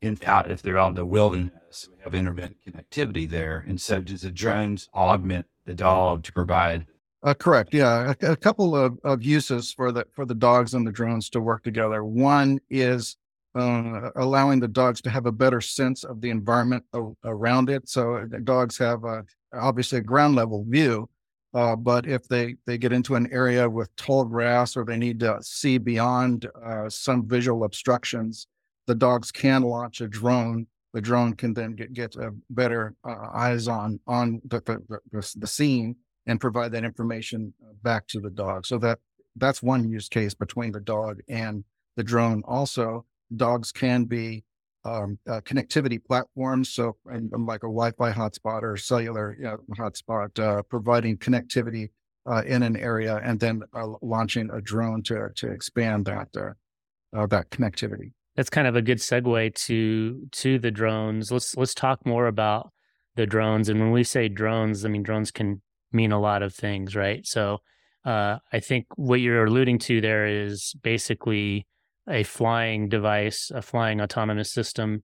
in 0.00 0.18
out, 0.26 0.50
if 0.50 0.62
they're 0.62 0.78
out 0.78 0.90
in 0.90 0.94
the 0.94 1.06
wilderness, 1.06 1.88
we 1.90 2.02
have 2.02 2.14
intermittent 2.14 2.56
connectivity 2.66 3.28
there. 3.28 3.64
And 3.66 3.80
so 3.80 4.00
does 4.00 4.23
the 4.23 4.30
drones 4.30 4.88
augment 4.94 5.47
the 5.64 5.75
dog 5.75 6.25
to 6.25 6.32
provide? 6.32 6.87
Uh, 7.23 7.35
correct. 7.35 7.75
Yeah. 7.75 8.14
A, 8.23 8.32
a, 8.32 8.37
couple 8.37 8.76
of, 8.76 8.99
of 9.04 9.23
uses 9.23 9.73
for 9.73 9.92
the, 9.92 10.06
for 10.12 10.25
the 10.25 10.35
dogs 10.35 10.75
and 10.75 10.87
the 10.87 10.92
drones 10.92 11.30
to 11.30 11.40
work 11.40 11.62
together. 11.62 12.04
One 12.04 12.61
is 12.70 13.16
uh, 13.54 14.11
allowing 14.16 14.61
the 14.61 14.68
dogs 14.68 15.00
to 15.02 15.11
have 15.11 15.26
a 15.26 15.32
better 15.32 15.61
sense 15.61 16.04
of 16.04 16.20
the 16.20 16.30
environment 16.30 16.85
o- 16.92 17.16
around 17.25 17.70
it. 17.70 17.88
So 17.88 18.25
the 18.28 18.40
dogs 18.40 18.78
have 18.78 19.04
a, 19.04 19.25
obviously 19.52 19.99
a 19.99 20.02
ground 20.02 20.35
level 20.35 20.64
view, 20.69 21.09
uh, 21.55 21.75
but 21.75 22.07
if 22.07 22.28
they, 22.28 22.57
they 22.67 22.76
get 22.76 22.93
into 22.93 23.14
an 23.14 23.28
area 23.33 23.69
with 23.69 23.95
tall 23.97 24.25
grass 24.25 24.76
or 24.76 24.85
they 24.85 24.97
need 24.97 25.21
to 25.21 25.38
see 25.40 25.78
beyond 25.78 26.49
uh, 26.64 26.88
some 26.88 27.26
visual 27.26 27.64
obstructions, 27.64 28.47
the 28.87 28.95
dogs 28.95 29.31
can 29.31 29.62
launch 29.62 30.00
a 30.00 30.09
drone. 30.09 30.67
The 30.95 31.00
drone 31.00 31.35
can 31.35 31.55
then 31.55 31.75
get, 31.75 31.93
get 31.93 32.17
a 32.17 32.33
better 32.50 32.95
uh, 33.07 33.28
eyes 33.33 33.69
on 33.69 34.00
on 34.07 34.40
the, 34.47 34.61
the, 34.64 35.00
the, 35.11 35.33
the, 35.37 35.47
scene 35.47 35.97
and 36.26 36.40
provide 36.40 36.73
that 36.73 36.85
information 36.85 37.52
back 37.83 38.07
to 38.09 38.21
the 38.21 38.31
dog. 38.31 38.64
So 38.64 38.78
that 38.78 38.99
that's 39.37 39.62
one 39.62 39.88
use 39.90 40.09
case 40.09 40.35
between 40.35 40.73
the 40.73 40.81
dog 40.81 41.21
and 41.28 41.64
the 41.97 42.02
drone. 42.02 42.43
Also, 42.47 43.05
dogs 43.37 43.71
can 43.71 44.05
be 44.05 44.45
um, 44.85 45.18
uh, 45.28 45.40
connectivity 45.40 46.02
platforms. 46.02 46.70
So, 46.70 46.97
um, 47.11 47.47
like 47.47 47.62
a 47.62 47.66
Wi-Fi 47.66 48.12
hotspot 48.12 48.62
or 48.62 48.76
cellular 48.76 49.37
you 49.38 49.44
know, 49.44 49.58
hotspot, 49.78 50.38
uh, 50.38 50.62
providing 50.62 51.16
connectivity 51.16 51.90
uh, 52.26 52.42
in 52.47 52.62
an 52.62 52.76
area, 52.76 53.20
and 53.25 53.40
then 53.40 53.62
uh, 53.75 53.87
launching 54.02 54.50
a 54.52 54.61
drone 54.61 55.02
to 55.04 55.28
to 55.37 55.50
expand 55.50 56.06
that 56.06 56.28
uh, 56.37 57.26
that 57.26 57.50
connectivity. 57.50 58.12
That's 58.37 58.50
kind 58.50 58.68
of 58.68 58.76
a 58.76 58.82
good 58.82 58.99
segue 58.99 59.54
to 59.66 60.28
to 60.30 60.58
the 60.58 60.70
drones. 60.70 61.32
Let's 61.32 61.56
let's 61.56 61.75
talk 61.75 62.06
more 62.06 62.26
about 62.26 62.70
the 63.16 63.26
drones. 63.26 63.68
And 63.68 63.80
when 63.80 63.90
we 63.90 64.04
say 64.04 64.28
drones, 64.28 64.85
I 64.85 64.88
mean 64.88 65.02
drones 65.02 65.30
can 65.30 65.61
mean 65.92 66.12
a 66.12 66.20
lot 66.20 66.42
of 66.42 66.54
things, 66.54 66.94
right? 66.94 67.26
So 67.26 67.58
uh, 68.04 68.38
I 68.52 68.61
think 68.61 68.87
what 68.94 69.20
you're 69.20 69.44
alluding 69.44 69.80
to 69.80 70.00
there 70.00 70.26
is 70.26 70.75
basically 70.82 71.66
a 72.09 72.23
flying 72.23 72.88
device, 72.88 73.50
a 73.55 73.62
flying 73.62 74.00
autonomous 74.00 74.53
system 74.53 75.03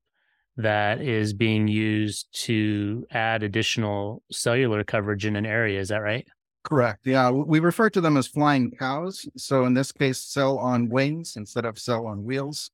that 0.57 1.01
is 1.01 1.33
being 1.33 1.67
used 1.67 2.29
to 2.45 3.05
add 3.11 3.43
additional 3.43 4.23
cellular 4.31 4.85
coverage 4.85 5.27
in 5.27 5.37
an 5.37 5.47
area. 5.47 5.81
Is 5.81 5.89
that 5.89 5.99
right? 5.99 6.27
Correct. 6.63 7.07
Yeah. 7.07 7.31
We 7.31 7.61
refer 7.61 7.91
to 7.91 8.01
them 8.01 8.17
as 8.17 8.27
flying 8.27 8.71
cows. 8.71 9.27
So 9.37 9.65
in 9.67 9.75
this 9.75 9.93
case, 9.93 10.23
cell 10.23 10.59
on 10.59 10.89
wings 10.89 11.35
instead 11.37 11.65
of 11.65 11.79
cell 11.79 12.07
on 12.07 12.25
wheels. 12.25 12.71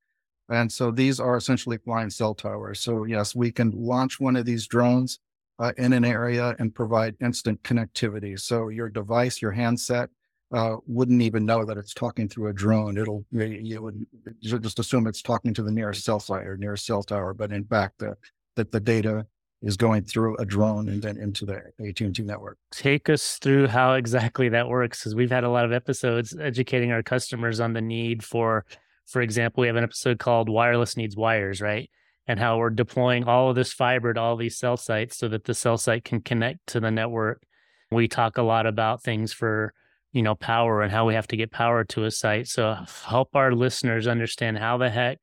And 0.49 0.71
so 0.71 0.91
these 0.91 1.19
are 1.21 1.37
essentially 1.37 1.79
flying 1.79 2.11
cell 2.11 2.35
towers. 2.35 2.81
So 2.81 3.05
yes, 3.05 3.35
we 3.35 3.51
can 3.51 3.71
launch 3.71 4.21
one 4.21 4.37
of 4.37 4.45
these 4.45 4.67
drones 4.67 5.19
uh, 5.59 5.73
in 5.77 5.93
an 5.93 6.05
area 6.05 6.55
and 6.59 6.75
provide 6.75 7.17
instant 7.21 7.63
connectivity. 7.63 8.39
So 8.39 8.69
your 8.69 8.89
device, 8.89 9.43
your 9.43 9.53
handset, 9.53 10.11
uh, 10.53 10.77
wouldn't 10.87 11.23
even 11.23 11.45
know 11.45 11.65
that 11.65 11.79
it's 11.79 11.95
talking 11.95 12.29
through 12.29 12.49
a 12.49 12.53
drone. 12.53 12.99
It'll 12.99 13.25
you 13.31 13.83
would 13.83 14.07
just 14.41 14.79
assume 14.79 15.07
it's 15.07 15.23
talking 15.23 15.55
to 15.55 15.63
the 15.63 15.71
nearest 15.71 16.05
cell 16.05 16.21
site 16.21 16.47
or 16.47 16.57
nearest 16.57 16.87
cell 16.87 17.03
tower, 17.03 17.35
but 17.35 17.53
in 17.53 17.65
fact, 17.65 17.99
the, 17.99 18.17
that 18.57 18.73
the 18.73 18.81
data 18.81 19.27
is 19.63 19.77
going 19.77 20.03
through 20.03 20.37
a 20.39 20.45
drone 20.45 20.89
and 20.89 21.03
then 21.03 21.19
into 21.19 21.45
the 21.45 21.61
AT&T 21.87 22.23
network. 22.23 22.57
Take 22.73 23.11
us 23.11 23.37
through 23.39 23.67
how 23.69 23.93
exactly 23.93 24.49
that 24.49 24.69
works, 24.69 25.01
because 25.01 25.15
we've 25.15 25.31
had 25.31 25.45
a 25.45 25.51
lot 25.51 25.67
of 25.67 25.73
episodes 25.73 26.35
educating 26.41 26.93
our 26.93 27.03
customers 27.03 27.61
on 27.61 27.75
the 27.75 27.83
need 27.83 28.25
for, 28.25 28.65
for 29.07 29.21
example, 29.21 29.61
we 29.61 29.67
have 29.67 29.77
an 29.77 29.85
episode 29.85 30.19
called 30.19 30.49
"Wireless 30.49 30.97
Needs 30.97 31.17
Wires," 31.17 31.61
right? 31.61 31.91
And 32.27 32.39
how 32.41 32.59
we're 32.59 32.71
deploying 32.71 33.25
all 33.25 33.51
of 33.51 33.57
this 33.57 33.73
fiber 33.73 34.15
to 34.15 34.21
all 34.21 34.37
these 34.37 34.59
cell 34.59 34.77
sites 34.77 35.17
so 35.17 35.29
that 35.29 35.45
the 35.45 35.55
cell 35.55 35.77
site 35.77 36.05
can 36.05 36.21
connect 36.21 36.67
to 36.69 36.81
the 36.81 36.91
network. 36.91 37.43
We 37.91 38.09
talk 38.09 38.39
a 38.39 38.43
lot 38.43 38.67
about 38.67 39.03
things 39.03 39.33
for 39.33 39.75
you 40.13 40.23
know, 40.23 40.35
power 40.35 40.83
and 40.83 40.91
how 40.91 41.07
we 41.07 41.15
have 41.15 41.29
to 41.29 41.37
get 41.37 41.51
power 41.51 41.85
to 41.85 42.05
a 42.05 42.11
site. 42.11 42.49
So 42.49 42.77
help 43.05 43.35
our 43.35 43.53
listeners 43.53 44.07
understand 44.07 44.59
how 44.59 44.79
the 44.79 44.91
heck 44.91 45.19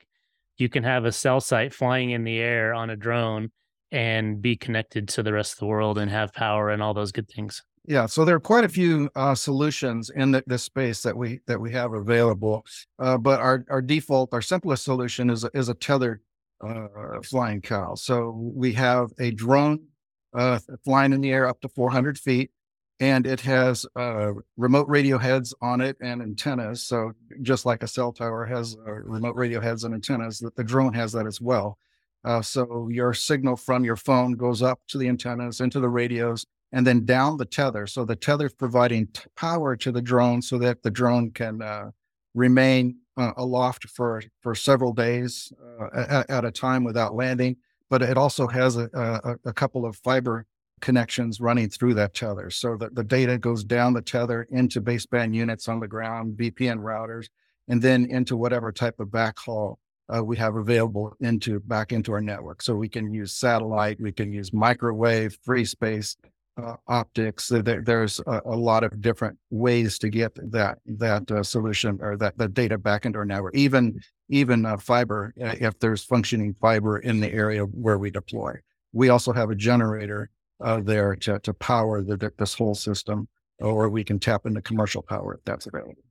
you 0.57 0.69
can 0.69 0.83
have 0.83 1.05
a 1.05 1.11
cell 1.11 1.39
site 1.39 1.73
flying 1.73 2.11
in 2.11 2.23
the 2.23 2.37
air 2.39 2.73
on 2.73 2.89
a 2.89 2.95
drone 2.95 3.51
and 3.91 4.41
be 4.41 4.55
connected 4.55 5.07
to 5.07 5.23
the 5.23 5.33
rest 5.33 5.53
of 5.53 5.59
the 5.59 5.65
world 5.65 5.97
and 5.97 6.11
have 6.11 6.33
power 6.33 6.69
and 6.69 6.81
all 6.81 6.93
those 6.93 7.11
good 7.11 7.29
things. 7.29 7.63
Yeah, 7.85 8.05
so 8.05 8.25
there 8.25 8.35
are 8.35 8.39
quite 8.41 8.65
a 8.65 8.69
few 8.69 9.09
uh, 9.15 9.33
solutions 9.33 10.09
in 10.09 10.31
the, 10.31 10.43
this 10.45 10.63
space 10.63 11.01
that 11.03 11.15
we 11.15 11.39
that 11.47 11.61
we 11.61 11.71
have 11.71 11.93
available, 11.93 12.65
uh, 12.99 13.17
but 13.17 13.39
our 13.39 13.63
our 13.69 13.81
default, 13.81 14.33
our 14.33 14.41
simplest 14.41 14.83
solution 14.83 15.29
is 15.29 15.45
is 15.53 15.69
a 15.69 15.73
tethered 15.73 16.19
uh, 16.59 16.87
flying 17.23 17.61
cow. 17.61 17.95
So 17.95 18.31
we 18.53 18.73
have 18.73 19.11
a 19.19 19.31
drone 19.31 19.85
uh, 20.33 20.59
flying 20.83 21.13
in 21.13 21.21
the 21.21 21.31
air 21.31 21.47
up 21.47 21.61
to 21.61 21.69
400 21.69 22.17
feet 22.17 22.51
and 22.99 23.27
it 23.27 23.41
has 23.41 23.85
uh, 23.95 24.31
remote 24.55 24.87
radio 24.87 25.17
heads 25.17 25.53
on 25.61 25.81
it 25.81 25.97
and 26.01 26.21
antennas. 26.21 26.81
So 26.83 27.13
just 27.41 27.65
like 27.65 27.83
a 27.83 27.87
cell 27.87 28.11
tower 28.11 28.45
has 28.45 28.75
uh, 28.87 28.91
remote 28.91 29.35
radio 29.35 29.61
heads 29.61 29.83
and 29.83 29.93
antennas, 29.93 30.39
that 30.39 30.55
the 30.55 30.63
drone 30.63 30.93
has 30.93 31.11
that 31.11 31.27
as 31.27 31.39
well. 31.39 31.77
Uh, 32.23 32.41
so 32.41 32.89
your 32.91 33.13
signal 33.13 33.55
from 33.55 33.83
your 33.83 33.95
phone 33.95 34.33
goes 34.33 34.61
up 34.61 34.79
to 34.87 34.97
the 34.97 35.07
antennas, 35.07 35.61
into 35.61 35.79
the 35.79 35.89
radios, 35.89 36.45
and 36.71 36.85
then 36.85 37.05
down 37.05 37.37
the 37.37 37.45
tether. 37.45 37.85
So 37.85 38.03
the 38.03 38.15
tether 38.15 38.47
is 38.47 38.53
providing 38.53 39.07
t- 39.07 39.21
power 39.35 39.75
to 39.77 39.91
the 39.91 40.01
drone 40.01 40.41
so 40.41 40.57
that 40.57 40.81
the 40.81 40.91
drone 40.91 41.31
can 41.31 41.61
uh, 41.61 41.91
remain 42.33 42.97
uh, 43.15 43.31
aloft 43.37 43.85
for 43.89 44.21
for 44.41 44.55
several 44.55 44.93
days 44.93 45.53
uh, 45.79 45.87
at, 45.93 46.29
at, 46.29 46.45
a 46.45 46.51
time 46.51 46.83
without 46.83 47.15
landing. 47.15 47.55
But 47.89 48.01
it 48.01 48.17
also 48.17 48.47
has 48.47 48.75
a, 48.75 48.89
a, 48.93 49.49
a 49.49 49.53
couple 49.53 49.85
of 49.85 49.95
fiber 49.97 50.45
connections 50.81 51.39
running 51.39 51.69
through 51.69 51.93
that 51.95 52.13
tether 52.13 52.49
so 52.49 52.77
that 52.77 52.95
the 52.95 53.03
data 53.03 53.37
goes 53.37 53.63
down 53.63 53.93
the 53.93 54.01
tether 54.01 54.47
into 54.51 54.81
baseband 54.81 55.33
units 55.33 55.67
on 55.67 55.79
the 55.79 55.87
ground, 55.87 56.37
VPN 56.37 56.79
routers, 56.79 57.27
and 57.67 57.81
then 57.81 58.05
into 58.09 58.37
whatever 58.37 58.71
type 58.71 58.99
of 58.99 59.07
backhaul 59.07 59.77
uh, 60.15 60.23
we 60.23 60.37
have 60.37 60.55
available 60.55 61.13
into 61.19 61.59
back 61.61 61.91
into 61.91 62.13
our 62.13 62.21
network. 62.21 62.61
So 62.61 62.75
we 62.75 62.87
can 62.87 63.13
use 63.13 63.33
satellite, 63.33 63.99
we 63.99 64.11
can 64.11 64.31
use 64.31 64.53
microwave, 64.53 65.37
free 65.43 65.65
space, 65.65 66.15
uh, 66.61 66.75
optics. 66.87 67.49
There, 67.49 67.81
there's 67.81 68.19
a, 68.25 68.41
a, 68.45 68.55
lot 68.55 68.83
of 68.83 69.01
different 69.01 69.37
ways 69.49 69.99
to 69.99 70.09
get 70.09 70.31
that 70.51 70.79
that 70.85 71.29
uh, 71.29 71.43
solution 71.43 71.99
or 72.01 72.17
that 72.17 72.37
the 72.37 72.47
data 72.47 72.77
back 72.77 73.05
into 73.05 73.19
our 73.19 73.25
network. 73.25 73.55
Even 73.55 73.99
even 74.29 74.65
uh, 74.65 74.77
fiber, 74.77 75.33
uh, 75.41 75.55
if 75.59 75.77
there's 75.79 76.03
functioning 76.03 76.55
fiber 76.59 76.99
in 76.99 77.19
the 77.19 77.31
area 77.31 77.63
where 77.63 77.97
we 77.97 78.09
deploy. 78.09 78.53
We 78.91 79.09
also 79.09 79.33
have 79.33 79.49
a 79.49 79.55
generator 79.55 80.29
uh, 80.59 80.81
there 80.81 81.15
to, 81.15 81.39
to 81.39 81.53
power 81.53 82.01
the, 82.01 82.31
this 82.37 82.55
whole 82.55 82.75
system, 82.75 83.27
or 83.59 83.89
we 83.89 84.03
can 84.03 84.19
tap 84.19 84.45
into 84.45 84.61
commercial 84.61 85.01
power 85.01 85.35
if 85.35 85.43
that's 85.45 85.67
available. 85.67 86.03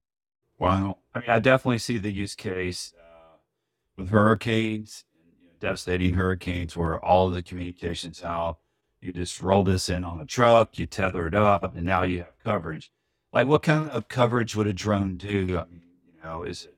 Wow. 0.59 0.99
I 1.15 1.21
mean, 1.21 1.31
I 1.31 1.39
definitely 1.39 1.79
see 1.79 1.99
the 1.99 2.13
use 2.13 2.35
case 2.35 2.95
uh, 2.99 3.37
with 3.97 4.11
hurricanes, 4.11 5.05
devastating 5.61 6.15
hurricanes 6.15 6.77
where 6.77 7.03
all 7.05 7.29
of 7.29 7.35
the 7.35 7.43
communications 7.43 8.23
out. 8.23 8.59
You 9.01 9.13
just 9.13 9.41
roll 9.43 9.63
this 9.63 9.89
in 9.89 10.05
on 10.05 10.21
a 10.21 10.27
truck, 10.27 10.79
you 10.79 10.87
tether 10.87 11.27
it 11.27 11.35
up, 11.35 11.77
and 11.77 11.85
now 11.85 12.03
you 12.03 12.19
have 12.19 12.39
coverage. 12.43 12.91
Like, 13.33 13.47
what 13.47 13.63
kind 13.63 13.91
of 13.91 14.09
coverage 14.09 14.57
would 14.57 14.67
a 14.67 14.73
drone 14.73 15.17
do? 15.17 15.59
I 15.59 15.67
mean, 15.71 15.83
you 16.07 16.23
know, 16.25 16.43
is 16.43 16.65
it 16.65 16.77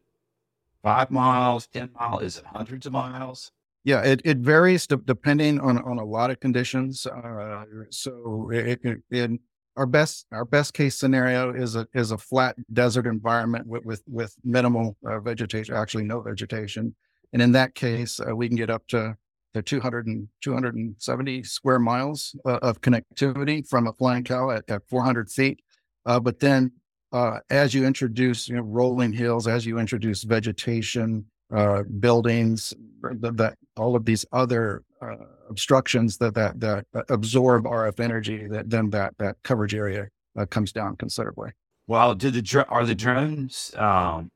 five 0.82 1.10
miles, 1.10 1.66
10 1.68 1.90
miles? 1.94 2.22
Is 2.22 2.38
it 2.38 2.46
hundreds 2.46 2.86
of 2.86 2.92
miles? 2.92 3.52
Yeah, 3.88 4.02
it, 4.02 4.20
it 4.22 4.36
varies 4.36 4.86
de- 4.86 4.98
depending 4.98 5.58
on, 5.60 5.78
on 5.78 5.96
a 5.96 6.04
lot 6.04 6.30
of 6.30 6.38
conditions. 6.40 7.06
Uh, 7.06 7.64
so 7.88 8.50
it, 8.52 8.80
it, 9.10 9.40
our 9.78 9.86
best 9.86 10.26
our 10.30 10.44
best 10.44 10.74
case 10.74 10.94
scenario 10.94 11.54
is 11.54 11.74
a 11.74 11.88
is 11.94 12.10
a 12.10 12.18
flat 12.18 12.54
desert 12.74 13.06
environment 13.06 13.66
with 13.66 13.86
with, 13.86 14.02
with 14.06 14.34
minimal 14.44 14.94
uh, 15.06 15.20
vegetation, 15.20 15.74
actually 15.74 16.04
no 16.04 16.20
vegetation, 16.20 16.94
and 17.32 17.40
in 17.40 17.52
that 17.52 17.74
case 17.74 18.20
uh, 18.20 18.36
we 18.36 18.46
can 18.46 18.58
get 18.58 18.68
up 18.68 18.86
to 18.88 19.16
the 19.54 19.62
200 19.62 20.06
and 20.06 20.28
270 20.42 21.42
square 21.44 21.78
miles 21.78 22.36
uh, 22.44 22.58
of 22.60 22.82
connectivity 22.82 23.66
from 23.66 23.86
a 23.86 23.92
flying 23.94 24.22
cow 24.22 24.50
at, 24.50 24.68
at 24.68 24.86
400 24.90 25.30
feet. 25.30 25.62
Uh, 26.04 26.20
but 26.20 26.40
then 26.40 26.72
uh, 27.12 27.38
as 27.48 27.72
you 27.72 27.86
introduce 27.86 28.50
you 28.50 28.56
know 28.56 28.62
rolling 28.62 29.14
hills, 29.14 29.48
as 29.48 29.64
you 29.64 29.78
introduce 29.78 30.24
vegetation, 30.24 31.24
uh, 31.50 31.82
buildings, 31.98 32.74
that, 33.02 33.36
that, 33.36 33.56
all 33.78 33.96
of 33.96 34.04
these 34.04 34.26
other 34.32 34.82
uh, 35.00 35.16
obstructions 35.48 36.18
that, 36.18 36.34
that 36.34 36.60
that 36.60 36.84
absorb 37.08 37.64
RF 37.64 38.00
energy, 38.00 38.46
that 38.48 38.70
then 38.70 38.90
that 38.90 39.14
that 39.18 39.36
coverage 39.42 39.74
area 39.74 40.08
uh, 40.36 40.46
comes 40.46 40.72
down 40.72 40.96
considerably. 40.96 41.50
Well, 41.86 42.14
did 42.14 42.34
the 42.34 42.66
are 42.68 42.84
the 42.84 42.94
drones 42.94 43.72
um, 43.76 44.30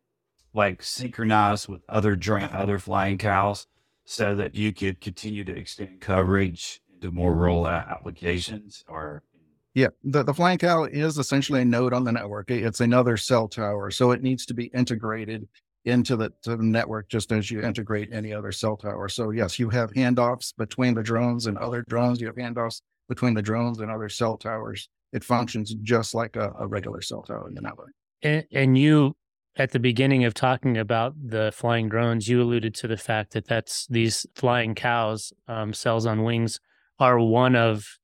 like 0.55 0.83
synchronized 0.83 1.69
with 1.69 1.83
other 1.89 2.17
drone, 2.17 2.51
other 2.53 2.79
flying 2.79 3.19
cows, 3.19 3.67
so 4.05 4.35
that 4.37 4.55
you 4.55 4.73
could 4.73 5.01
continue 5.01 5.45
to 5.45 5.57
extend 5.57 6.01
coverage 6.01 6.81
into 6.95 7.11
more 7.11 7.35
rural 7.35 7.67
applications, 7.69 8.85
or 8.89 9.23
yeah, 9.75 9.89
the, 10.05 10.23
the 10.23 10.35
flying 10.35 10.59
cow 10.59 10.85
is 10.85 11.17
essentially 11.19 11.63
a 11.63 11.65
node 11.65 11.95
on 11.95 12.05
the 12.05 12.13
network. 12.13 12.51
It's 12.51 12.81
another 12.81 13.17
cell 13.17 13.49
tower. 13.49 13.91
So 13.91 14.11
it 14.11 14.23
needs 14.23 14.45
to 14.47 14.55
be 14.55 14.67
integrated 14.67 15.49
into 15.85 16.17
the, 16.17 16.33
the 16.45 16.57
network 16.57 17.09
just 17.09 17.33
as 17.33 17.51
you 17.51 17.61
integrate 17.61 18.13
any 18.13 18.33
other 18.33 18.53
cell 18.53 18.77
tower. 18.77 19.09
So 19.09 19.31
yes, 19.31 19.59
you 19.59 19.69
have 19.71 19.91
handoffs 19.93 20.55
between 20.57 20.95
the 20.95 21.03
drones 21.03 21.47
and 21.47 21.59
other 21.59 21.85
drones. 21.89 22.21
You 22.21 22.29
have 22.29 22.37
handoffs 22.37 22.83
between 23.09 23.35
the 23.35 23.43
drones 23.43 23.81
and 23.81 23.91
other 23.91 24.09
cell 24.09 24.37
towers. 24.37 24.89
It 25.13 25.25
functions 25.25 25.75
just 25.83 26.15
like 26.15 26.37
a, 26.37 26.53
a 26.59 26.67
regular 26.67 27.03
cell 27.03 27.23
tower 27.23 27.49
in 27.49 27.55
the 27.55 27.61
network. 27.61 27.93
And, 28.23 28.45
and 28.53 28.79
you, 28.79 29.17
at 29.57 29.73
the 29.73 29.81
beginning 29.81 30.25
of 30.25 30.35
talking 30.35 30.79
about 30.79 31.15
the 31.23 31.53
flying 31.53 31.89
drones, 31.89 32.29
you 32.29 32.41
alluded 32.41 32.75
to 32.77 32.89
the 32.89 32.97
fact 32.97 33.33
that 33.33 33.47
that's 33.47 33.87
these 33.89 34.25
flying 34.35 34.75
cows, 34.75 35.33
um, 35.49 35.75
cells 35.75 36.07
on 36.07 36.23
wings, 36.23 36.61
are 36.99 37.19
one 37.19 37.57
of 37.57 37.99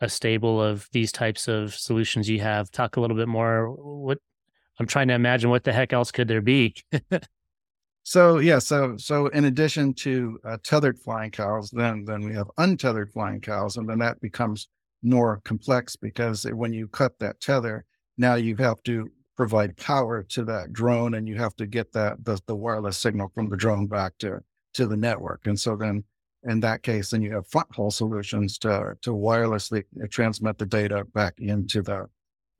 a 0.00 0.08
stable 0.08 0.60
of 0.60 0.88
these 0.92 1.12
types 1.12 1.48
of 1.48 1.74
solutions 1.74 2.28
you 2.28 2.40
have. 2.40 2.70
Talk 2.70 2.96
a 2.96 3.00
little 3.00 3.16
bit 3.16 3.28
more. 3.28 3.70
What 3.70 4.18
I'm 4.78 4.86
trying 4.86 5.08
to 5.08 5.14
imagine 5.14 5.50
what 5.50 5.64
the 5.64 5.72
heck 5.72 5.92
else 5.92 6.10
could 6.10 6.28
there 6.28 6.40
be. 6.40 6.74
so 8.04 8.38
yeah, 8.38 8.58
so 8.58 8.96
so 8.96 9.28
in 9.28 9.44
addition 9.44 9.94
to 9.94 10.38
uh, 10.44 10.56
tethered 10.62 10.98
flying 10.98 11.30
cows, 11.30 11.70
then 11.70 12.04
then 12.04 12.22
we 12.22 12.34
have 12.34 12.50
untethered 12.58 13.12
flying 13.12 13.40
cows, 13.40 13.76
and 13.76 13.88
then 13.88 13.98
that 13.98 14.20
becomes 14.20 14.68
more 15.02 15.40
complex 15.44 15.96
because 15.96 16.44
when 16.44 16.72
you 16.72 16.88
cut 16.88 17.18
that 17.18 17.40
tether, 17.40 17.84
now 18.16 18.34
you 18.34 18.56
have 18.56 18.82
to 18.84 19.10
provide 19.36 19.76
power 19.76 20.22
to 20.22 20.44
that 20.44 20.72
drone, 20.72 21.14
and 21.14 21.28
you 21.28 21.36
have 21.36 21.54
to 21.56 21.66
get 21.66 21.92
that 21.92 22.24
the, 22.24 22.40
the 22.46 22.56
wireless 22.56 22.96
signal 22.96 23.30
from 23.34 23.48
the 23.48 23.56
drone 23.56 23.86
back 23.86 24.12
to 24.18 24.40
to 24.74 24.86
the 24.86 24.96
network. 24.96 25.46
And 25.46 25.58
so 25.58 25.76
then 25.76 26.04
in 26.44 26.60
that 26.60 26.82
case, 26.82 27.10
then 27.10 27.22
you 27.22 27.32
have 27.32 27.46
front 27.46 27.74
haul 27.74 27.90
solutions 27.90 28.58
to, 28.58 28.94
to 29.02 29.10
wirelessly 29.10 29.84
transmit 30.10 30.58
the 30.58 30.66
data 30.66 31.04
back 31.14 31.34
into 31.38 31.82
the, 31.82 32.06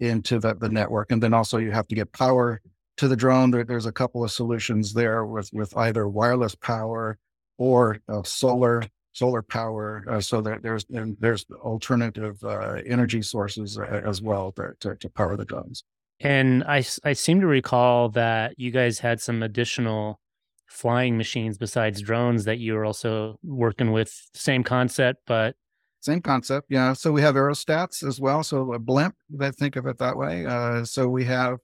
into 0.00 0.38
the, 0.38 0.54
the 0.54 0.68
network. 0.68 1.12
And 1.12 1.22
then 1.22 1.34
also 1.34 1.58
you 1.58 1.70
have 1.70 1.88
to 1.88 1.94
get 1.94 2.12
power 2.12 2.60
to 2.96 3.08
the 3.08 3.16
drone. 3.16 3.50
There, 3.50 3.64
there's 3.64 3.86
a 3.86 3.92
couple 3.92 4.24
of 4.24 4.30
solutions 4.30 4.92
there 4.92 5.24
with, 5.24 5.50
with 5.52 5.76
either 5.76 6.08
wireless 6.08 6.54
power 6.54 7.18
or 7.58 7.98
uh, 8.08 8.22
solar 8.22 8.82
solar 9.12 9.42
power. 9.42 10.04
Uh, 10.08 10.20
so 10.20 10.40
that 10.40 10.62
there's 10.62 10.84
there's 10.88 11.46
alternative 11.62 12.42
uh, 12.42 12.80
energy 12.84 13.22
sources 13.22 13.78
uh, 13.78 14.02
as 14.04 14.20
well 14.20 14.52
to, 14.52 14.72
to, 14.80 14.96
to 14.96 15.08
power 15.08 15.36
the 15.36 15.44
drones. 15.44 15.84
And 16.20 16.64
I, 16.64 16.84
I 17.04 17.12
seem 17.12 17.40
to 17.40 17.46
recall 17.46 18.08
that 18.10 18.58
you 18.58 18.70
guys 18.70 18.98
had 19.00 19.20
some 19.20 19.42
additional 19.42 20.20
flying 20.66 21.16
machines 21.16 21.58
besides 21.58 22.00
drones 22.00 22.44
that 22.44 22.58
you 22.58 22.74
were 22.74 22.84
also 22.84 23.38
working 23.42 23.92
with. 23.92 24.28
Same 24.34 24.64
concept, 24.64 25.22
but 25.26 25.56
same 26.04 26.20
concept. 26.20 26.66
Yeah. 26.68 26.92
So 26.92 27.12
we 27.12 27.22
have 27.22 27.34
aerostats 27.34 28.06
as 28.06 28.20
well. 28.20 28.42
So 28.42 28.74
a 28.74 28.78
blimp, 28.78 29.14
I 29.40 29.50
think 29.50 29.76
of 29.76 29.86
it 29.86 29.98
that 29.98 30.16
way. 30.16 30.44
Uh, 30.44 30.84
so 30.84 31.08
we 31.08 31.24
have 31.24 31.58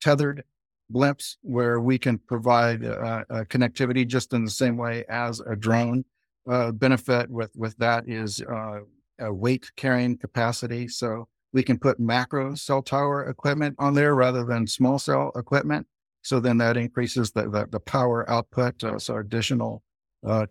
tethered 0.00 0.44
blimps 0.92 1.36
where 1.42 1.80
we 1.80 1.98
can 1.98 2.18
provide 2.18 2.84
uh, 2.84 3.24
uh, 3.28 3.44
connectivity 3.44 4.06
just 4.06 4.32
in 4.32 4.44
the 4.44 4.50
same 4.50 4.76
way 4.76 5.04
as 5.08 5.40
a 5.40 5.56
drone. 5.56 6.04
Uh, 6.48 6.72
benefit 6.72 7.30
with 7.30 7.50
with 7.56 7.76
that 7.76 8.08
is 8.08 8.40
uh, 8.42 8.80
a 9.20 9.32
weight 9.32 9.70
carrying 9.76 10.16
capacity. 10.16 10.88
So 10.88 11.28
we 11.52 11.62
can 11.62 11.78
put 11.78 12.00
macro 12.00 12.54
cell 12.54 12.82
tower 12.82 13.28
equipment 13.28 13.76
on 13.78 13.94
there 13.94 14.14
rather 14.14 14.44
than 14.44 14.66
small 14.66 14.98
cell 14.98 15.32
equipment. 15.36 15.86
So 16.22 16.40
then 16.40 16.58
that 16.58 16.76
increases 16.76 17.32
the 17.32 17.48
the, 17.48 17.66
the 17.70 17.80
power 17.80 18.28
output. 18.30 18.82
Uh, 18.84 18.98
so 18.98 19.16
additional 19.16 19.82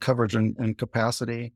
coverage 0.01 0.35
and, 0.35 0.55
and 0.57 0.77
capacity, 0.77 1.53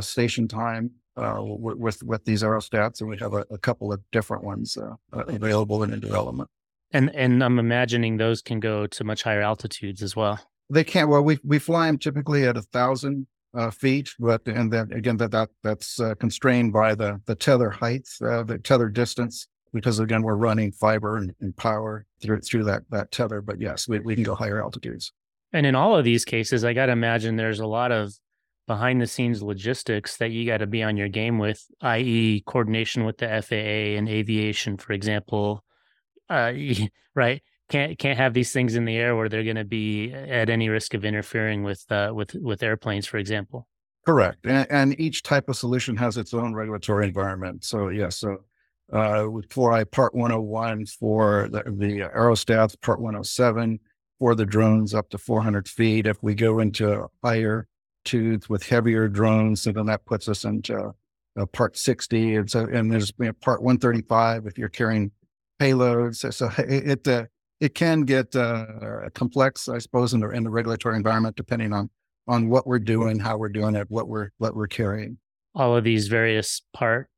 station 0.00 0.48
time 0.48 0.90
with 1.16 2.02
with 2.02 2.24
these 2.24 2.42
aerostats, 2.42 3.00
and 3.00 3.08
we 3.08 3.18
have 3.18 3.34
a, 3.34 3.44
a 3.50 3.58
couple 3.58 3.92
of 3.92 4.00
different 4.12 4.44
ones 4.44 4.76
uh, 4.76 4.94
available 5.12 5.82
and 5.82 5.92
in 5.92 6.00
development. 6.00 6.48
And 6.92 7.14
and 7.14 7.42
I'm 7.42 7.58
imagining 7.58 8.16
those 8.16 8.42
can 8.42 8.60
go 8.60 8.86
to 8.86 9.04
much 9.04 9.22
higher 9.22 9.40
altitudes 9.40 10.02
as 10.02 10.14
well. 10.14 10.38
They 10.70 10.84
can't. 10.84 11.08
Well, 11.08 11.22
we 11.22 11.38
we 11.44 11.58
fly 11.58 11.86
them 11.86 11.98
typically 11.98 12.44
at 12.44 12.56
a 12.56 12.62
thousand 12.62 13.26
uh, 13.54 13.70
feet, 13.70 14.10
but 14.18 14.46
and 14.46 14.72
then 14.72 14.92
again 14.92 15.16
that 15.18 15.30
that 15.32 15.50
that's 15.62 16.00
uh, 16.00 16.14
constrained 16.14 16.72
by 16.72 16.94
the 16.94 17.20
the 17.26 17.34
tether 17.34 17.70
height, 17.70 18.08
uh, 18.22 18.42
the 18.42 18.58
tether 18.58 18.88
distance, 18.88 19.48
because 19.72 19.98
again 19.98 20.22
we're 20.22 20.34
running 20.34 20.72
fiber 20.72 21.16
and, 21.16 21.34
and, 21.40 21.56
power 21.56 22.06
through 22.20 22.40
through 22.40 22.64
that 22.64 22.82
that 22.90 23.10
tether. 23.10 23.40
But 23.40 23.60
yes, 23.60 23.88
we 23.88 24.00
we 24.00 24.14
can 24.14 24.24
go 24.24 24.34
higher 24.34 24.62
altitudes. 24.62 25.12
And 25.52 25.66
in 25.66 25.74
all 25.74 25.96
of 25.96 26.04
these 26.04 26.24
cases, 26.24 26.64
I 26.64 26.72
got 26.72 26.86
to 26.86 26.92
imagine 26.92 27.36
there's 27.36 27.60
a 27.60 27.66
lot 27.66 27.92
of 27.92 28.14
behind 28.72 29.02
the 29.02 29.06
scenes 29.06 29.42
logistics 29.42 30.16
that 30.16 30.30
you 30.30 30.46
got 30.46 30.56
to 30.56 30.66
be 30.66 30.82
on 30.82 30.96
your 30.96 31.08
game 31.08 31.38
with, 31.38 31.62
i.e., 31.82 32.42
coordination 32.46 33.04
with 33.04 33.18
the 33.18 33.26
FAA 33.46 33.98
and 33.98 34.08
aviation, 34.08 34.78
for 34.78 34.94
example, 34.94 35.62
uh, 36.30 36.54
right? 37.14 37.42
Can't 37.68 37.98
can't 37.98 38.16
have 38.16 38.32
these 38.32 38.50
things 38.50 38.74
in 38.74 38.86
the 38.86 38.96
air 38.96 39.14
where 39.14 39.28
they're 39.28 39.44
going 39.44 39.56
to 39.56 39.64
be 39.64 40.10
at 40.12 40.48
any 40.48 40.70
risk 40.70 40.94
of 40.94 41.04
interfering 41.04 41.62
with 41.62 41.84
uh, 41.90 42.12
with 42.14 42.34
with 42.34 42.62
airplanes, 42.62 43.06
for 43.06 43.18
example. 43.18 43.68
Correct, 44.06 44.46
and, 44.46 44.66
and, 44.70 44.98
each 44.98 45.22
type 45.22 45.50
of 45.50 45.56
solution 45.56 45.94
has 45.96 46.16
its 46.16 46.32
own 46.32 46.54
regulatory 46.54 47.06
environment. 47.06 47.64
So 47.64 47.88
yes, 47.88 48.22
yeah, 48.22 48.36
so 48.90 48.98
uh, 48.98 49.30
with 49.30 49.52
fly 49.52 49.84
Part 49.84 50.14
101 50.14 50.86
for 50.86 51.48
the, 51.52 51.62
the 51.64 52.10
aerostats, 52.16 52.80
Part 52.80 53.00
107 53.00 53.80
for 54.18 54.34
the 54.34 54.46
drones 54.46 54.94
up 54.94 55.10
to 55.10 55.18
400 55.18 55.68
feet. 55.68 56.06
If 56.06 56.22
we 56.22 56.34
go 56.34 56.58
into 56.58 57.08
higher 57.22 57.68
tooth 58.04 58.48
with 58.48 58.62
heavier 58.64 59.08
drones, 59.08 59.62
so 59.62 59.72
then 59.72 59.86
that 59.86 60.04
puts 60.04 60.28
us 60.28 60.44
into 60.44 60.92
uh, 61.38 61.46
Part 61.46 61.76
60. 61.76 62.36
And 62.36 62.50
so, 62.50 62.66
and 62.66 62.90
there's 62.90 63.12
you 63.18 63.26
know, 63.26 63.32
Part 63.34 63.62
135 63.62 64.46
if 64.46 64.58
you're 64.58 64.68
carrying 64.68 65.10
payloads. 65.60 66.32
So 66.32 66.50
it 66.58 67.06
it, 67.06 67.08
uh, 67.08 67.24
it 67.60 67.74
can 67.74 68.02
get 68.02 68.34
uh, 68.34 69.08
complex, 69.14 69.68
I 69.68 69.78
suppose, 69.78 70.14
in 70.14 70.20
the 70.20 70.30
in 70.30 70.42
the 70.42 70.50
regulatory 70.50 70.96
environment, 70.96 71.36
depending 71.36 71.72
on 71.72 71.90
on 72.28 72.48
what 72.48 72.66
we're 72.66 72.78
doing, 72.78 73.18
how 73.18 73.36
we're 73.36 73.48
doing 73.48 73.74
it, 73.74 73.86
what 73.88 74.08
we're 74.08 74.30
what 74.38 74.54
we're 74.54 74.66
carrying. 74.66 75.18
All 75.54 75.76
of 75.76 75.84
these 75.84 76.08
various 76.08 76.62
part 76.72 77.08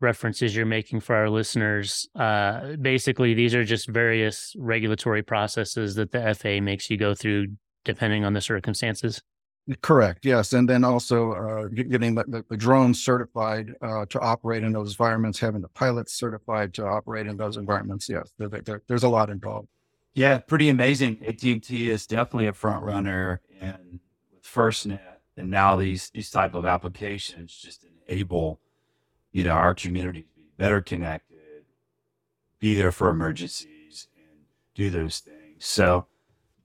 references 0.00 0.54
you're 0.54 0.66
making 0.66 1.00
for 1.00 1.16
our 1.16 1.30
listeners, 1.30 2.08
uh, 2.14 2.76
basically, 2.76 3.32
these 3.32 3.54
are 3.54 3.64
just 3.64 3.88
various 3.88 4.52
regulatory 4.58 5.22
processes 5.22 5.94
that 5.94 6.12
the 6.12 6.34
FAA 6.34 6.60
makes 6.62 6.90
you 6.90 6.96
go 6.96 7.14
through, 7.14 7.46
depending 7.84 8.24
on 8.24 8.34
the 8.34 8.40
circumstances. 8.40 9.22
Correct. 9.80 10.26
Yes, 10.26 10.52
and 10.52 10.68
then 10.68 10.84
also 10.84 11.32
uh, 11.32 11.68
getting 11.68 12.14
the, 12.14 12.44
the, 12.50 12.56
drones 12.56 13.02
certified 13.02 13.74
uh, 13.80 14.04
to 14.06 14.20
operate 14.20 14.62
in 14.62 14.72
those 14.72 14.90
environments, 14.90 15.38
having 15.38 15.62
the 15.62 15.68
pilots 15.68 16.12
certified 16.12 16.74
to 16.74 16.84
operate 16.84 17.26
in 17.26 17.38
those 17.38 17.56
environments. 17.56 18.06
Yes, 18.06 18.30
there, 18.36 18.48
there, 18.48 18.82
there's 18.88 19.04
a 19.04 19.08
lot 19.08 19.30
involved. 19.30 19.68
Yeah, 20.12 20.38
pretty 20.38 20.68
amazing. 20.68 21.18
AT&T 21.26 21.90
is 21.90 22.06
definitely 22.06 22.46
a 22.46 22.52
front 22.52 22.84
runner, 22.84 23.40
and 23.58 24.00
with 24.30 24.44
FirstNet, 24.44 25.00
and 25.38 25.50
now 25.50 25.76
these 25.76 26.10
these 26.10 26.30
type 26.30 26.54
of 26.54 26.66
applications 26.66 27.56
just 27.56 27.86
enable, 28.06 28.60
you 29.32 29.44
know, 29.44 29.52
our 29.52 29.74
community 29.74 30.22
to 30.22 30.28
be 30.36 30.44
better 30.58 30.82
connected, 30.82 31.64
be 32.58 32.74
there 32.74 32.92
for 32.92 33.08
emergencies, 33.08 34.08
and 34.14 34.40
do 34.74 34.90
those 34.90 35.20
things. 35.20 35.64
So 35.64 36.06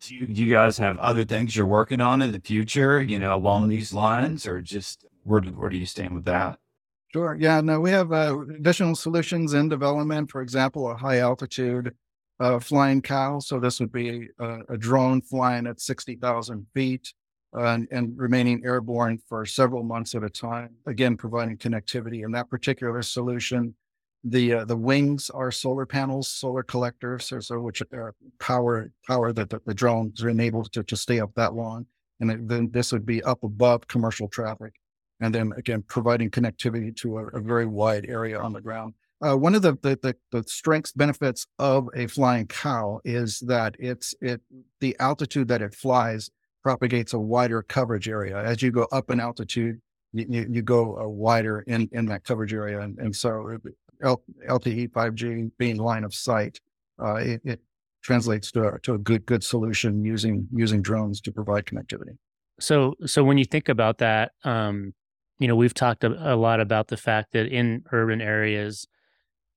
do 0.02 0.16
you, 0.16 0.28
do 0.28 0.44
you 0.44 0.54
guys 0.54 0.78
have 0.78 0.98
other 1.00 1.26
things 1.26 1.56
you're 1.56 1.66
working 1.66 2.02
on 2.02 2.22
in 2.22 2.32
the 2.32 2.40
future, 2.40 3.02
you 3.02 3.20
know, 3.20 3.36
along 3.36 3.70
these 3.70 3.94
lines, 3.94 4.48
or 4.48 4.62
just 4.62 5.06
where 5.24 5.42
do, 5.42 5.50
where 5.52 5.70
do 5.70 5.78
you 5.78 5.86
stand 5.86 6.14
with 6.14 6.26
that? 6.26 6.60
Sure. 7.12 7.36
Yeah. 7.40 7.60
No, 7.62 7.80
we 7.80 7.90
have 7.92 8.12
uh, 8.12 8.38
additional 8.56 8.96
solutions 8.96 9.54
in 9.54 9.68
development. 9.68 10.30
For 10.30 10.42
example, 10.42 10.92
a 10.92 10.96
high 10.96 11.20
altitude 11.20 11.96
uh, 12.40 12.60
flying 12.60 13.02
cow. 13.02 13.40
So 13.40 13.60
this 13.60 13.80
would 13.80 13.92
be 13.92 14.30
a, 14.40 14.60
a 14.70 14.78
drone 14.78 15.22
flying 15.22 15.68
at 15.68 15.82
60,000 15.82 16.68
feet 16.74 17.14
uh, 17.58 17.64
and, 17.64 17.88
and, 17.92 18.18
remaining 18.18 18.62
airborne 18.64 19.20
for 19.28 19.44
several 19.46 19.84
months 19.84 20.14
at 20.14 20.24
a 20.24 20.30
time. 20.30 20.70
Again, 20.86 21.18
providing 21.18 21.58
connectivity. 21.58 22.24
In 22.24 22.32
that 22.34 22.50
particular 22.50 23.02
solution, 23.02 23.74
the 24.24 24.54
uh, 24.54 24.66
the 24.66 24.76
wings 24.76 25.30
are 25.30 25.52
solar 25.52 25.86
panels, 25.86 26.28
solar 26.28 26.64
collectors, 26.64 27.26
so, 27.26 27.40
so 27.40 27.60
which 27.60 27.82
are 27.94 28.14
power 28.40 28.92
power 29.08 29.32
that 29.32 29.50
the, 29.50 29.62
the, 29.66 29.74
drones 29.74 30.22
are 30.24 30.30
enabled 30.30 30.72
to, 30.74 30.84
to 30.84 30.98
stay 30.98 31.20
up 31.20 31.32
that 31.36 31.54
long. 31.54 31.86
And 32.20 32.50
then 32.50 32.70
this 32.72 32.92
would 32.92 33.06
be 33.06 33.24
up 33.24 33.44
above 33.44 33.88
commercial 33.88 34.28
traffic, 34.28 34.74
and 35.22 35.34
then 35.34 35.54
again 35.56 35.84
providing 35.88 36.32
connectivity 36.32 36.96
to 36.98 37.20
a, 37.20 37.28
a 37.28 37.40
very 37.40 37.66
wide 37.66 38.06
area 38.10 38.40
on 38.40 38.52
the 38.52 38.62
ground. 38.62 38.94
Uh, 39.22 39.36
one 39.36 39.56
of 39.56 39.62
the, 39.62 39.78
the, 39.82 39.98
the 40.02 40.16
the 40.32 40.44
strengths 40.48 40.92
benefits 40.92 41.48
of 41.58 41.88
a 41.96 42.08
flying 42.08 42.48
cow 42.48 43.00
is 43.06 43.40
that 43.40 43.76
it's 43.80 44.14
it 44.22 44.42
the 44.82 44.98
altitude 45.00 45.48
that 45.48 45.62
it 45.62 45.74
flies 45.74 46.30
propagates 46.62 47.14
a 47.14 47.20
wider 47.20 47.62
coverage 47.62 48.10
area 48.10 48.38
as 48.38 48.62
you 48.62 48.72
go 48.72 48.86
up 48.92 49.10
in 49.10 49.20
altitude. 49.20 49.80
You, 50.12 50.48
you, 50.50 50.64
go 50.64 51.00
uh, 51.00 51.08
wider 51.08 51.60
in, 51.68 51.88
in 51.92 52.08
that 52.08 52.24
coverage 52.24 52.52
area, 52.52 52.82
and, 52.82 52.98
and 52.98 53.16
so 53.16 53.60
L- 54.04 54.24
LTE 54.48 54.92
5G 54.92 55.52
being 55.58 55.78
line 55.78 56.04
of 56.04 56.14
sight, 56.14 56.60
uh, 57.02 57.16
it, 57.16 57.42
it, 57.44 57.60
translates 58.02 58.50
to 58.50 58.66
a, 58.66 58.80
to 58.80 58.94
a 58.94 58.98
good 58.98 59.26
good 59.26 59.44
solution 59.44 60.06
using 60.06 60.48
using 60.54 60.82
drones 60.82 61.20
to 61.20 61.34
provide 61.34 61.66
connectivity. 61.66 62.18
So 62.60 62.96
so 63.06 63.26
when 63.26 63.38
you 63.38 63.44
think 63.44 63.68
about 63.68 63.98
that, 63.98 64.32
um, 64.46 64.94
you 65.38 65.48
know, 65.48 65.56
we've 65.56 65.74
talked 65.74 66.04
a, 66.04 66.34
a 66.34 66.36
lot 66.36 66.60
about 66.60 66.88
the 66.88 66.98
fact 66.98 67.34
that 67.34 67.48
in 67.48 67.84
urban 67.92 68.22
areas, 68.22 68.88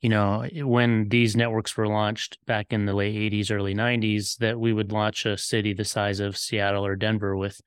you 0.01 0.09
know, 0.09 0.45
when 0.55 1.09
these 1.09 1.37
networks 1.37 1.77
were 1.77 1.89
launched 1.89 2.39
back 2.47 2.73
in 2.73 2.87
the 2.87 2.95
late 2.95 3.15
80s, 3.33 3.53
early 3.53 3.75
90s, 3.75 4.39
that 4.39 4.59
we 4.59 4.73
would 4.73 4.91
launch 4.91 5.27
a 5.27 5.37
city 5.37 5.73
the 5.73 5.85
size 5.85 6.19
of 6.19 6.37
Seattle 6.37 6.85
or 6.85 6.97
Denver 6.97 7.37
with, 7.37 7.61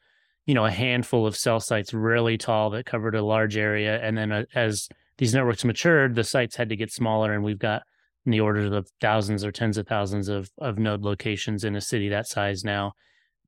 you 0.45 0.53
know, 0.53 0.65
a 0.65 0.71
handful 0.71 1.25
of 1.25 1.37
cell 1.37 1.61
sites 1.61 1.93
really 1.93 2.37
tall 2.37 2.69
that 2.71 2.85
covered 2.85 3.15
a 3.15 3.23
large 3.23 3.55
area. 3.55 4.01
And 4.01 4.17
then 4.17 4.31
uh, 4.33 4.43
as 4.53 4.89
these 5.17 5.33
networks 5.33 5.63
matured, 5.63 6.15
the 6.15 6.23
sites 6.23 6.55
had 6.55 6.69
to 6.69 6.75
get 6.75 6.91
smaller, 6.91 7.33
and 7.33 7.43
we've 7.43 7.59
got 7.59 7.83
in 8.25 8.31
the 8.31 8.39
orders 8.39 8.71
of 8.71 8.89
thousands 8.99 9.45
or 9.45 9.51
tens 9.51 9.77
of 9.77 9.87
thousands 9.87 10.27
of 10.27 10.49
of 10.59 10.77
node 10.77 11.01
locations 11.01 11.63
in 11.63 11.75
a 11.75 11.81
city 11.81 12.09
that 12.09 12.27
size 12.27 12.63
now. 12.63 12.93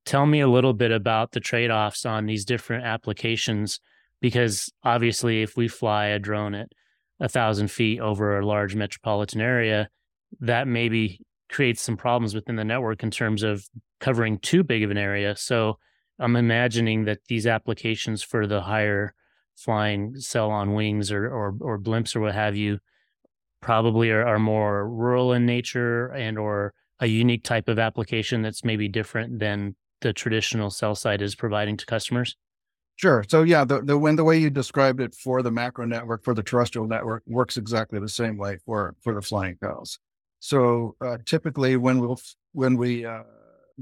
Tell 0.06 0.26
me 0.26 0.40
a 0.40 0.48
little 0.48 0.74
bit 0.74 0.92
about 0.92 1.32
the 1.32 1.40
trade 1.40 1.72
offs 1.72 2.06
on 2.06 2.26
these 2.26 2.46
different 2.46 2.86
applications, 2.86 3.80
because 4.22 4.72
obviously, 4.84 5.42
if 5.42 5.58
we 5.58 5.68
fly 5.68 6.06
a 6.08 6.20
drone 6.20 6.56
at 6.56 6.70
a 7.20 7.28
thousand 7.28 7.70
feet 7.72 8.00
over 8.00 8.40
a 8.40 8.46
large 8.46 8.76
metropolitan 8.76 9.42
area, 9.42 9.90
that 10.40 10.68
maybe 10.68 11.20
creates 11.50 11.82
some 11.82 11.98
problems 11.98 12.36
within 12.36 12.56
the 12.56 12.64
network 12.64 13.04
in 13.04 13.12
terms 13.12 13.44
of 13.44 13.66
covering 14.00 14.38
too 14.40 14.64
big 14.64 14.84
of 14.84 14.92
an 14.92 14.98
area. 14.98 15.36
So 15.36 15.78
I'm 16.20 16.36
imagining 16.36 17.06
that 17.06 17.20
these 17.28 17.48
applications 17.48 18.22
for 18.24 18.48
the 18.48 18.62
higher 18.62 19.14
flying 19.58 20.15
cell 20.20 20.50
on 20.52 20.74
wings 20.74 21.12
or, 21.12 21.26
or, 21.28 21.56
or 21.60 21.80
blimps 21.80 22.15
or 22.15 22.22
what 22.22 22.34
have 22.34 22.56
you 22.56 22.80
probably 23.62 24.12
are, 24.12 24.26
are 24.26 24.39
more 24.39 24.88
rural 24.88 25.34
in 25.34 25.46
nature 25.46 26.08
and 26.13 26.38
or 26.38 26.74
a 27.00 27.08
unique 27.08 27.43
type 27.43 27.67
of 27.67 27.80
application 27.80 28.41
that's 28.41 28.63
maybe 28.63 28.88
different 28.88 29.39
than 29.39 29.76
the 30.02 30.13
traditional 30.13 30.70
cell 30.70 30.96
site 30.96 31.22
is 31.22 31.36
providing 31.36 31.76
to 31.76 31.86
customers? 31.86 32.38
Sure. 32.96 33.24
So 33.28 33.43
yeah, 33.43 33.63
the, 33.65 33.82
the 33.82 33.98
when 33.98 34.15
the 34.15 34.24
way 34.24 34.38
you 34.38 34.50
described 34.50 35.02
it 35.02 35.13
for 35.13 35.43
the 35.43 35.52
macro 35.52 35.86
network 35.86 36.24
for 36.24 36.34
the 36.34 36.41
terrestrial 36.41 36.88
network 36.88 37.24
works 37.28 37.58
exactly 37.58 38.00
the 38.00 38.10
same 38.10 38.38
way 38.38 38.58
for 38.65 38.96
for 39.02 39.13
the 39.13 39.22
flying 39.22 39.58
cows. 39.62 40.00
So 40.39 40.96
uh, 41.02 41.17
typically, 41.26 41.78
when 41.78 42.00
we'll 42.00 42.20
when 42.54 42.76
we 42.76 43.06
uh, 43.06 43.24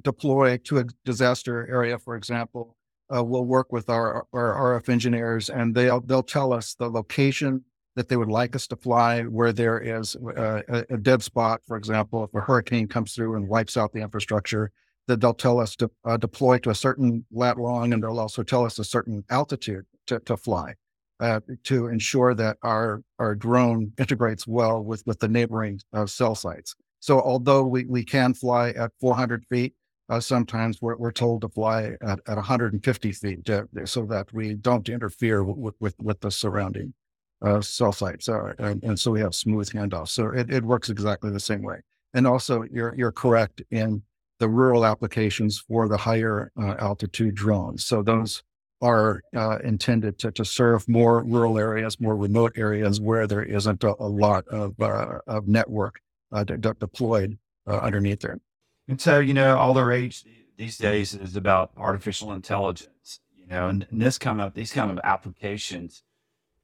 deploy 0.01 0.57
to 0.65 0.79
a 0.79 0.85
disaster 1.05 1.67
area, 1.69 1.97
for 1.97 2.15
example, 2.15 2.74
uh, 3.13 3.23
we'll 3.23 3.45
work 3.45 3.71
with 3.71 3.89
our 3.89 4.25
our 4.33 4.79
RF 4.79 4.89
engineers, 4.89 5.49
and 5.49 5.73
they'll 5.73 6.01
they'll 6.01 6.23
tell 6.23 6.53
us 6.53 6.75
the 6.75 6.89
location 6.89 7.63
that 7.95 8.09
they 8.09 8.17
would 8.17 8.29
like 8.29 8.55
us 8.55 8.67
to 8.67 8.75
fly, 8.75 9.23
where 9.23 9.53
there 9.53 9.79
is 9.79 10.15
uh, 10.15 10.61
a, 10.67 10.85
a 10.89 10.97
dead 10.97 11.23
spot, 11.23 11.61
for 11.65 11.77
example, 11.77 12.25
if 12.25 12.33
a 12.33 12.41
hurricane 12.41 12.87
comes 12.87 13.13
through 13.13 13.35
and 13.35 13.47
wipes 13.47 13.77
out 13.77 13.93
the 13.93 14.01
infrastructure 14.01 14.71
that 15.07 15.21
they'll 15.21 15.33
tell 15.33 15.59
us 15.59 15.75
to 15.77 15.89
uh, 16.03 16.17
deploy 16.17 16.57
to 16.57 16.71
a 16.71 16.75
certain 16.75 17.25
lat 17.31 17.57
long, 17.57 17.93
and 17.93 18.03
they'll 18.03 18.19
also 18.19 18.43
tell 18.43 18.65
us 18.65 18.79
a 18.79 18.83
certain 18.83 19.23
altitude 19.29 19.85
to, 20.07 20.19
to 20.21 20.35
fly 20.35 20.73
uh, 21.19 21.39
to 21.63 21.87
ensure 21.87 22.33
that 22.33 22.57
our 22.63 23.01
our 23.19 23.35
drone 23.35 23.91
integrates 23.97 24.47
well 24.47 24.83
with 24.83 25.03
with 25.05 25.19
the 25.19 25.27
neighboring 25.27 25.79
uh, 25.93 26.05
cell 26.05 26.35
sites. 26.35 26.75
So 26.99 27.21
although 27.21 27.63
we, 27.63 27.85
we 27.85 28.03
can 28.03 28.33
fly 28.33 28.69
at 28.69 28.91
400 28.99 29.45
feet, 29.45 29.75
uh, 30.09 30.19
sometimes 30.19 30.81
we're, 30.81 30.95
we're 30.97 31.11
told 31.11 31.41
to 31.41 31.49
fly 31.49 31.95
at, 32.01 32.19
at 32.27 32.35
150 32.35 33.11
feet 33.11 33.49
so 33.85 34.05
that 34.05 34.31
we 34.33 34.53
don't 34.53 34.87
interfere 34.89 35.43
with 35.43 35.75
with, 35.79 35.95
with 35.99 36.19
the 36.21 36.31
surrounding 36.31 36.93
uh, 37.41 37.61
cell 37.61 37.91
sites, 37.91 38.29
uh, 38.29 38.53
and, 38.59 38.83
and, 38.83 38.99
so 38.99 39.11
we 39.11 39.19
have 39.19 39.35
smooth 39.35 39.69
handoffs. 39.71 40.09
So 40.09 40.29
it, 40.29 40.49
it 40.51 40.63
works 40.63 40.89
exactly 40.89 41.31
the 41.31 41.39
same 41.39 41.61
way. 41.61 41.81
And 42.13 42.25
also, 42.25 42.63
you're 42.71 42.95
you're 42.95 43.11
correct 43.11 43.61
in 43.71 44.03
the 44.39 44.47
rural 44.47 44.85
applications 44.85 45.59
for 45.59 45.87
the 45.87 45.97
higher 45.97 46.51
uh, 46.59 46.75
altitude 46.79 47.35
drones. 47.35 47.85
So 47.85 48.03
those 48.03 48.43
are 48.81 49.21
uh, 49.35 49.59
intended 49.63 50.19
to, 50.19 50.31
to 50.31 50.45
serve 50.45 50.87
more 50.87 51.23
rural 51.23 51.57
areas, 51.57 51.99
more 51.99 52.15
remote 52.15 52.53
areas 52.57 52.99
where 52.99 53.27
there 53.27 53.43
isn't 53.43 53.83
a, 53.83 53.95
a 53.99 54.07
lot 54.07 54.45
of, 54.49 54.79
of 54.79 55.47
network 55.47 55.99
uh, 56.33 56.43
de- 56.43 56.57
deployed 56.57 57.37
underneath 57.65 58.19
there. 58.19 58.39
And 58.87 58.99
so, 58.99 59.19
you 59.19 59.33
know, 59.33 59.57
all 59.57 59.73
the 59.73 59.83
rage 59.83 60.23
these 60.57 60.77
days 60.77 61.13
is 61.13 61.35
about 61.35 61.71
artificial 61.75 62.31
intelligence, 62.33 63.19
you 63.35 63.47
know, 63.47 63.67
and, 63.67 63.85
and 63.89 64.01
this 64.01 64.17
kind 64.17 64.41
of, 64.41 64.53
these 64.53 64.71
kind 64.71 64.91
of 64.91 64.99
applications 65.03 66.03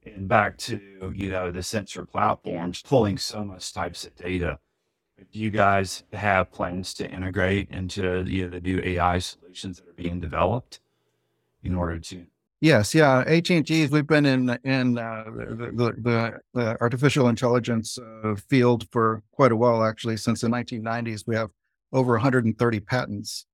and 0.06 0.28
back 0.28 0.58
to, 0.58 1.14
you 1.16 1.30
know, 1.30 1.52
the 1.52 1.64
sensor 1.64 2.06
platforms 2.06 2.82
pulling 2.82 3.18
so 3.18 3.44
much 3.44 3.74
types 3.74 4.06
of 4.06 4.16
data 4.16 4.60
do 5.32 5.40
you 5.40 5.52
guys 5.52 6.04
have 6.14 6.52
plans 6.52 6.94
to 6.96 7.10
integrate 7.10 7.70
into 7.70 8.24
the, 8.24 8.44
the 8.44 8.62
new 8.62 8.82
AI 8.84 9.20
solutions 9.20 9.78
that 9.78 9.90
are 9.90 9.94
being 9.94 10.20
developed 10.20 10.80
in 11.64 11.76
order 11.76 12.00
to? 12.00 12.26
Yes, 12.60 12.94
yeah. 12.94 13.24
AT 13.26 13.50
and 13.50 13.66
T. 13.66 13.88
We've 13.88 14.06
been 14.06 14.26
in 14.26 14.50
in 14.64 14.98
uh, 14.98 15.24
the, 15.26 15.94
the, 15.98 16.40
the 16.54 16.78
artificial 16.80 17.28
intelligence 17.28 17.98
uh, 17.98 18.36
field 18.36 18.88
for 18.92 19.24
quite 19.32 19.52
a 19.52 19.56
while, 19.56 19.84
actually. 19.84 20.18
Since 20.18 20.42
the 20.42 20.48
1990s, 20.48 21.24
we 21.26 21.36
have 21.36 21.50
over 21.94 22.14
130 22.14 22.80
patents 22.82 23.46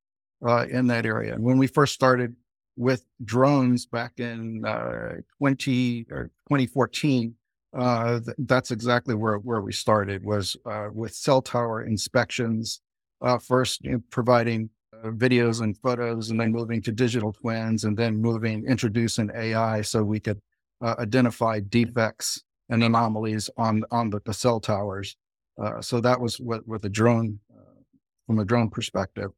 uh, 0.45 0.65
in 0.69 0.88
that 0.88 1.06
area. 1.06 1.34
And 1.34 1.43
when 1.43 1.58
we 1.58 1.67
first 1.67 1.93
started 1.93 2.36
with 2.76 3.06
drones 3.23 3.86
back 3.86 4.19
in 4.19 4.63
uh, 4.65 5.15
20 5.39 6.08
or 6.12 6.26
2014, 6.50 7.34
uh, 7.78 8.19
th- 8.19 8.36
that's 8.39 8.71
exactly 8.71 9.13
where 9.13 9.38
where 9.38 9.62
we 9.62 9.73
started 9.73 10.23
was 10.23 10.56
uh, 10.65 10.88
with 10.93 11.13
cell 11.13 11.41
tower 11.41 11.84
inspections. 11.84 12.82
Uh, 13.21 13.38
first, 13.38 13.84
you 13.84 13.91
know, 13.91 14.02
providing 14.12 14.69
uh, 14.93 15.10
videos 15.10 15.62
and 15.62 15.78
photos, 15.78 16.30
and 16.30 16.39
then 16.39 16.52
moving 16.52 16.82
to 16.82 16.91
digital 16.91 17.34
twins, 17.34 17.84
and 17.84 17.97
then 17.97 18.15
moving 18.21 18.65
introducing 18.67 19.30
AI 19.36 19.82
so 19.82 20.04
we 20.04 20.19
could 20.19 20.39
identify 20.84 21.60
defects 21.60 22.43
and 22.69 22.84
anomalies 22.84 23.50
on 23.58 23.84
on 23.91 24.10
the, 24.12 24.21
the 24.26 24.34
cell 24.34 24.60
towers. 24.60 25.15
So 25.82 26.00
that 26.02 26.21
was 26.21 26.39
what 26.39 26.67
with 26.67 26.84
the 26.84 26.89
drone 26.89 27.39
from 28.28 28.40
a 28.40 28.46
drone 28.46 28.70
perspective. 28.70 29.32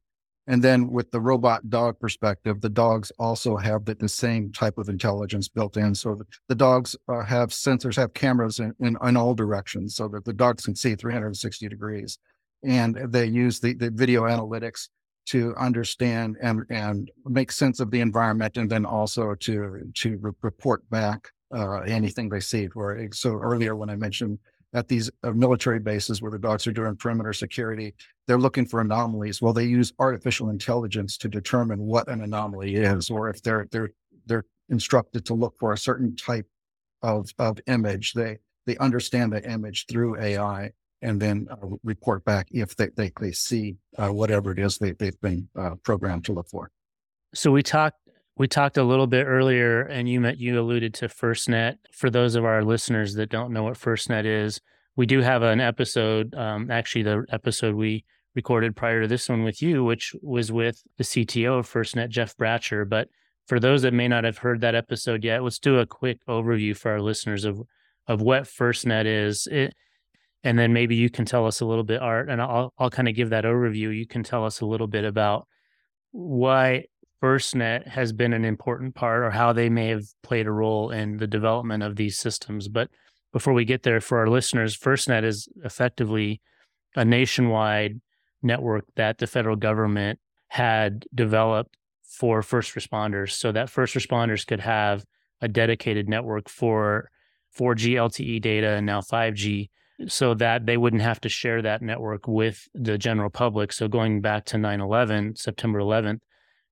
And 0.46 0.64
then 0.64 0.90
with 0.90 1.12
the 1.12 1.20
robot 1.20 1.70
dog 1.70 2.00
perspective, 2.00 2.60
the 2.60 2.68
dogs 2.68 3.12
also 3.18 3.56
have 3.56 3.84
the, 3.84 3.94
the 3.94 4.08
same 4.08 4.50
type 4.50 4.78
of 4.78 4.88
intelligence 4.88 5.48
built 5.48 5.76
in. 5.76 5.94
So 5.94 6.16
the, 6.16 6.24
the 6.48 6.54
dogs 6.56 6.96
uh, 7.08 7.22
have 7.22 7.50
sensors, 7.50 7.94
have 7.96 8.14
cameras 8.14 8.58
in, 8.58 8.74
in, 8.80 8.96
in, 9.00 9.16
all 9.16 9.34
directions 9.34 9.94
so 9.94 10.08
that 10.08 10.24
the 10.24 10.32
dogs 10.32 10.64
can 10.64 10.74
see 10.74 10.96
360 10.96 11.68
degrees. 11.68 12.18
And 12.64 12.96
they 13.12 13.26
use 13.26 13.60
the, 13.60 13.74
the 13.74 13.90
video 13.90 14.22
analytics 14.22 14.88
to 15.26 15.54
understand 15.56 16.36
and, 16.42 16.64
and 16.68 17.10
make 17.26 17.52
sense 17.52 17.78
of 17.78 17.92
the 17.92 18.00
environment 18.00 18.56
and 18.56 18.68
then 18.68 18.84
also 18.84 19.34
to, 19.36 19.92
to 19.94 20.18
re- 20.20 20.32
report 20.42 20.88
back 20.90 21.28
uh, 21.54 21.80
anything 21.82 22.28
they 22.28 22.40
see. 22.40 22.66
Where, 22.74 23.08
so 23.12 23.34
earlier 23.34 23.76
when 23.76 23.90
I 23.90 23.96
mentioned 23.96 24.38
at 24.72 24.88
these 24.88 25.10
uh, 25.24 25.32
military 25.32 25.80
bases 25.80 26.22
where 26.22 26.30
the 26.30 26.38
dogs 26.38 26.66
are 26.66 26.72
doing 26.72 26.96
perimeter 26.96 27.32
security, 27.32 27.94
they're 28.26 28.38
looking 28.38 28.66
for 28.66 28.80
anomalies. 28.80 29.42
Well, 29.42 29.52
they 29.52 29.64
use 29.64 29.92
artificial 29.98 30.50
intelligence 30.50 31.16
to 31.18 31.28
determine 31.28 31.80
what 31.80 32.08
an 32.08 32.20
anomaly 32.22 32.76
is, 32.76 33.10
or 33.10 33.28
if 33.28 33.42
they're 33.42 33.66
they're 33.70 33.90
they're 34.26 34.44
instructed 34.68 35.24
to 35.26 35.34
look 35.34 35.54
for 35.58 35.72
a 35.72 35.78
certain 35.78 36.14
type 36.16 36.46
of 37.02 37.30
of 37.38 37.58
image, 37.66 38.12
they 38.12 38.38
they 38.66 38.76
understand 38.76 39.32
the 39.32 39.48
image 39.50 39.86
through 39.88 40.20
AI 40.20 40.70
and 41.02 41.20
then 41.20 41.48
uh, 41.50 41.56
report 41.82 42.24
back 42.24 42.48
if 42.50 42.76
they 42.76 42.88
they, 42.96 43.10
they 43.20 43.32
see 43.32 43.76
uh, 43.98 44.12
whatever 44.12 44.52
it 44.52 44.58
is 44.58 44.78
they 44.78 44.92
they've 44.92 45.20
been 45.20 45.48
uh, 45.56 45.74
programmed 45.82 46.24
to 46.26 46.32
look 46.32 46.48
for. 46.48 46.70
So 47.32 47.52
we 47.52 47.62
talked 47.62 47.99
we 48.40 48.48
talked 48.48 48.78
a 48.78 48.84
little 48.84 49.06
bit 49.06 49.26
earlier, 49.26 49.82
and 49.82 50.08
you 50.08 50.18
met, 50.18 50.38
you 50.38 50.58
alluded 50.58 50.94
to 50.94 51.08
FirstNet. 51.08 51.76
For 51.92 52.08
those 52.08 52.36
of 52.36 52.46
our 52.46 52.64
listeners 52.64 53.12
that 53.16 53.28
don't 53.28 53.52
know 53.52 53.64
what 53.64 53.74
FirstNet 53.74 54.24
is, 54.24 54.62
we 54.96 55.04
do 55.04 55.20
have 55.20 55.42
an 55.42 55.60
episode. 55.60 56.34
Um, 56.34 56.70
actually, 56.70 57.02
the 57.02 57.26
episode 57.30 57.74
we 57.74 58.02
recorded 58.34 58.74
prior 58.74 59.02
to 59.02 59.08
this 59.08 59.28
one 59.28 59.44
with 59.44 59.60
you, 59.60 59.84
which 59.84 60.16
was 60.22 60.50
with 60.50 60.82
the 60.96 61.04
CTO 61.04 61.58
of 61.58 61.70
FirstNet, 61.70 62.08
Jeff 62.08 62.34
Bratcher. 62.34 62.88
But 62.88 63.08
for 63.46 63.60
those 63.60 63.82
that 63.82 63.92
may 63.92 64.08
not 64.08 64.24
have 64.24 64.38
heard 64.38 64.62
that 64.62 64.74
episode 64.74 65.22
yet, 65.22 65.42
let's 65.42 65.58
do 65.58 65.78
a 65.78 65.84
quick 65.84 66.24
overview 66.26 66.74
for 66.74 66.92
our 66.92 67.02
listeners 67.02 67.44
of 67.44 67.60
of 68.08 68.22
what 68.22 68.44
FirstNet 68.44 69.04
is. 69.04 69.48
It, 69.48 69.74
and 70.44 70.58
then 70.58 70.72
maybe 70.72 70.96
you 70.96 71.10
can 71.10 71.26
tell 71.26 71.46
us 71.46 71.60
a 71.60 71.66
little 71.66 71.84
bit, 71.84 72.00
Art, 72.00 72.30
and 72.30 72.40
I'll 72.40 72.72
I'll 72.78 72.88
kind 72.88 73.06
of 73.06 73.14
give 73.14 73.28
that 73.30 73.44
overview. 73.44 73.94
You 73.94 74.06
can 74.06 74.22
tell 74.22 74.46
us 74.46 74.62
a 74.62 74.66
little 74.66 74.86
bit 74.86 75.04
about 75.04 75.46
why 76.12 76.86
FirstNet 77.22 77.88
has 77.88 78.12
been 78.12 78.32
an 78.32 78.44
important 78.44 78.94
part 78.94 79.22
or 79.22 79.30
how 79.30 79.52
they 79.52 79.68
may 79.68 79.88
have 79.88 80.04
played 80.22 80.46
a 80.46 80.52
role 80.52 80.90
in 80.90 81.18
the 81.18 81.26
development 81.26 81.82
of 81.82 81.96
these 81.96 82.18
systems. 82.18 82.68
But 82.68 82.88
before 83.32 83.52
we 83.52 83.64
get 83.64 83.82
there, 83.82 84.00
for 84.00 84.18
our 84.18 84.28
listeners, 84.28 84.76
FirstNet 84.76 85.24
is 85.24 85.48
effectively 85.62 86.40
a 86.96 87.04
nationwide 87.04 88.00
network 88.42 88.84
that 88.96 89.18
the 89.18 89.26
federal 89.26 89.56
government 89.56 90.18
had 90.48 91.04
developed 91.14 91.76
for 92.02 92.42
first 92.42 92.74
responders 92.74 93.32
so 93.32 93.52
that 93.52 93.70
first 93.70 93.94
responders 93.94 94.46
could 94.46 94.60
have 94.60 95.04
a 95.40 95.48
dedicated 95.48 96.08
network 96.08 96.48
for 96.48 97.10
4G 97.56 97.94
LTE 97.94 98.40
data 98.40 98.70
and 98.70 98.86
now 98.86 99.00
5G 99.00 99.68
so 100.08 100.34
that 100.34 100.66
they 100.66 100.76
wouldn't 100.76 101.02
have 101.02 101.20
to 101.20 101.28
share 101.28 101.62
that 101.62 101.82
network 101.82 102.26
with 102.26 102.66
the 102.74 102.96
general 102.98 103.30
public. 103.30 103.72
So 103.72 103.86
going 103.86 104.20
back 104.20 104.44
to 104.46 104.56
9/11, 104.56 105.36
September 105.36 105.78
11th, 105.78 106.20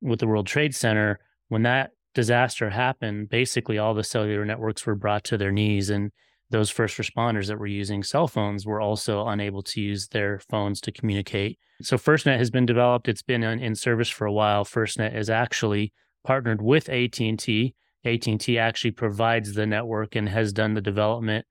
with 0.00 0.20
the 0.20 0.26
World 0.26 0.46
Trade 0.46 0.74
Center, 0.74 1.20
when 1.48 1.62
that 1.62 1.90
disaster 2.14 2.70
happened, 2.70 3.28
basically 3.28 3.78
all 3.78 3.94
the 3.94 4.04
cellular 4.04 4.44
networks 4.44 4.86
were 4.86 4.94
brought 4.94 5.24
to 5.24 5.38
their 5.38 5.52
knees. 5.52 5.90
And 5.90 6.10
those 6.50 6.70
first 6.70 6.96
responders 6.96 7.46
that 7.48 7.58
were 7.58 7.66
using 7.66 8.02
cell 8.02 8.26
phones 8.26 8.66
were 8.66 8.80
also 8.80 9.26
unable 9.26 9.62
to 9.62 9.80
use 9.80 10.08
their 10.08 10.40
phones 10.50 10.80
to 10.82 10.92
communicate. 10.92 11.58
So 11.82 11.96
FirstNet 11.96 12.38
has 12.38 12.50
been 12.50 12.66
developed. 12.66 13.08
It's 13.08 13.22
been 13.22 13.42
in, 13.42 13.74
service 13.74 14.08
for 14.08 14.26
a 14.26 14.32
while. 14.32 14.64
FirstNet 14.64 15.14
is 15.14 15.30
actually 15.30 15.92
partnered 16.24 16.62
with 16.62 16.88
AT&T. 16.88 17.74
AT&T 18.04 18.58
actually 18.58 18.90
provides 18.92 19.54
the 19.54 19.66
network 19.66 20.16
and 20.16 20.28
has 20.28 20.52
done 20.52 20.74
the 20.74 20.80
development 20.80 21.46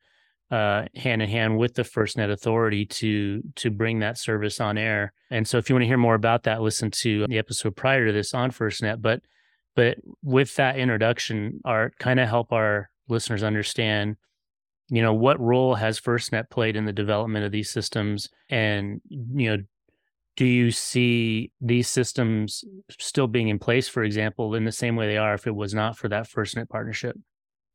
uh, 0.49 0.85
hand 0.95 1.21
in 1.21 1.29
hand 1.29 1.57
with 1.57 1.73
the 1.73 1.83
FirstNet 1.83 2.31
Authority 2.31 2.85
to 2.85 3.41
to 3.55 3.69
bring 3.69 3.99
that 3.99 4.17
service 4.17 4.61
on 4.61 4.77
air. 4.77 5.13
And 5.29 5.47
so, 5.47 5.57
if 5.57 5.69
you 5.69 5.75
want 5.75 5.83
to 5.83 5.87
hear 5.87 5.97
more 5.97 6.15
about 6.15 6.43
that, 6.43 6.61
listen 6.61 6.91
to 6.91 7.27
the 7.27 7.37
episode 7.37 7.75
prior 7.75 8.05
to 8.05 8.13
this 8.13 8.33
on 8.33 8.51
FirstNet. 8.51 9.01
But 9.01 9.21
but 9.75 9.97
with 10.23 10.55
that 10.55 10.77
introduction, 10.77 11.59
Art 11.65 11.97
kind 11.99 12.19
of 12.19 12.29
help 12.29 12.53
our 12.53 12.89
listeners 13.09 13.43
understand, 13.43 14.15
you 14.89 15.01
know, 15.01 15.13
what 15.13 15.39
role 15.39 15.75
has 15.75 15.99
FirstNet 15.99 16.49
played 16.49 16.75
in 16.75 16.85
the 16.85 16.93
development 16.93 17.45
of 17.45 17.51
these 17.51 17.69
systems, 17.69 18.29
and 18.49 19.01
you 19.09 19.49
know, 19.49 19.63
do 20.37 20.45
you 20.45 20.71
see 20.71 21.51
these 21.59 21.89
systems 21.89 22.63
still 22.99 23.27
being 23.27 23.49
in 23.49 23.59
place, 23.59 23.89
for 23.89 24.03
example, 24.03 24.55
in 24.55 24.63
the 24.63 24.71
same 24.71 24.95
way 24.95 25.07
they 25.07 25.17
are 25.17 25.33
if 25.33 25.45
it 25.45 25.55
was 25.55 25.73
not 25.73 25.97
for 25.97 26.07
that 26.07 26.29
FirstNet 26.29 26.69
partnership? 26.69 27.17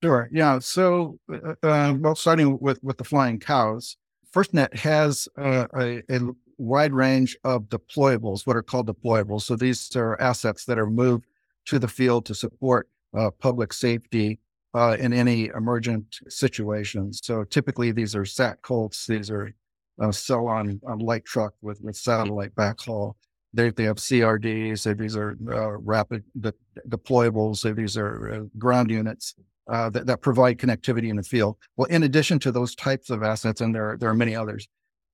Sure. 0.03 0.29
Yeah. 0.33 0.59
So, 0.59 1.19
uh, 1.33 1.55
uh, 1.63 1.95
well, 1.99 2.15
starting 2.15 2.59
with 2.61 2.83
with 2.83 2.99
the 2.99 3.05
flying 3.05 3.39
cows, 3.39 3.97
FirstNet 4.35 4.75
has 4.75 5.29
uh, 5.39 5.67
a, 5.79 6.03
a, 6.11 6.21
wide 6.59 6.93
range 6.93 7.37
of 7.45 7.65
deployables, 7.65 8.47
what 8.47 8.57
are 8.57 8.63
called 8.63 8.87
deployables. 8.87 9.43
So 9.43 9.57
these 9.57 9.95
are 9.97 10.21
assets 10.21 10.65
that 10.67 10.79
are 10.79 10.87
moved 10.87 11.27
to 11.67 11.79
the 11.79 11.89
field 11.89 12.25
to 12.27 12.35
support 12.35 12.89
uh, 13.17 13.31
public 13.31 13.73
safety 13.73 14.39
uh, 14.75 14.97
in 14.99 15.13
any 15.13 15.47
emergent 15.57 16.19
situations. 16.29 17.21
So 17.23 17.45
typically 17.45 17.91
these 17.91 18.15
are 18.15 18.23
SatCOLTs, 18.23 19.07
these 19.07 19.31
are 19.31 19.53
uh, 20.01 20.13
cell 20.13 20.47
on, 20.47 20.81
on 20.87 20.99
light 21.01 21.25
truck 21.25 21.55
with, 21.63 21.81
with 21.81 21.97
satellite 21.97 22.55
backhaul. 22.55 23.15
They, 23.53 23.71
they 23.71 23.85
have 23.85 23.97
CRDs, 23.97 24.99
these 24.99 25.17
are 25.17 25.37
uh, 25.51 25.79
rapid 25.79 26.25
de- 26.41 26.55
deployables, 26.89 27.75
these 27.77 27.97
are 27.97 28.35
uh, 28.35 28.41
ground 28.59 28.91
units. 28.91 29.35
Uh, 29.71 29.89
that, 29.89 30.07
that 30.07 30.21
provide 30.21 30.59
connectivity 30.59 31.09
in 31.09 31.15
the 31.15 31.23
field. 31.23 31.57
Well, 31.77 31.87
in 31.87 32.03
addition 32.03 32.41
to 32.41 32.51
those 32.51 32.75
types 32.75 33.11
of 33.11 33.23
assets, 33.23 33.61
and 33.61 33.73
there, 33.73 33.97
there 33.97 34.11
are 34.11 34.15
many 34.15 34.35
others, 34.35 34.67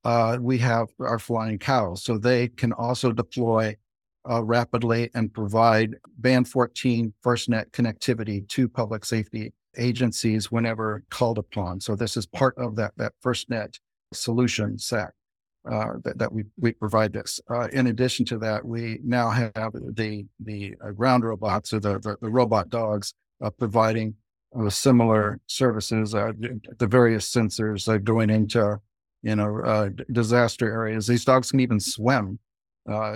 uh, 0.05 0.39
we 0.41 0.57
have 0.59 0.89
our 1.01 1.19
flying 1.19 1.59
cows. 1.59 2.03
So 2.03 2.17
they 2.17 2.49
can 2.49 2.73
also 2.73 3.13
deploy 3.13 3.77
uh, 4.29 4.43
rapidly 4.43 5.11
and 5.15 5.33
provide 5.33 5.97
band 6.17 6.49
14 6.49 7.13
FirstNet 7.23 7.73
connectivity 7.73 8.49
to 8.49 8.71
public 8.71 9.05
safety 9.05 9.53
agencies 9.77 10.51
whenever 10.51 11.05
called 11.11 11.37
upon. 11.37 11.81
So 11.81 11.95
this 11.95 12.17
is 12.17 12.25
part 12.25 12.57
of 12.57 12.75
that, 12.77 12.93
that 12.97 13.13
FirstNet 13.23 13.79
solution 14.15 14.79
set. 14.79 15.11
Uh, 15.71 15.95
that, 16.03 16.17
that 16.17 16.33
we, 16.33 16.45
we 16.59 16.73
provide 16.73 17.13
this. 17.13 17.41
Uh, 17.51 17.69
in 17.73 17.89
addition 17.89 18.25
to 18.25 18.39
that, 18.39 18.65
we 18.65 19.01
now 19.05 19.29
have 19.29 19.53
the 19.53 20.25
the 20.41 20.75
uh, 20.83 20.93
ground 20.93 21.25
robots 21.25 21.75
or 21.75 21.81
the, 21.81 21.99
the, 21.99 22.17
the 22.23 22.31
robot 22.31 22.71
dogs 22.71 23.13
providing 23.59 24.15
uh, 24.59 24.71
similar 24.71 25.41
services. 25.47 26.13
the 26.13 26.87
various 26.89 27.31
sensors 27.31 28.05
going 28.05 28.31
into 28.31 28.79
you 29.23 29.37
know 29.37 29.91
disaster 30.13 30.71
areas. 30.71 31.07
These 31.07 31.25
dogs 31.25 31.51
can 31.51 31.61
even 31.61 31.81
swim 31.81 32.39
uh, 32.89 33.15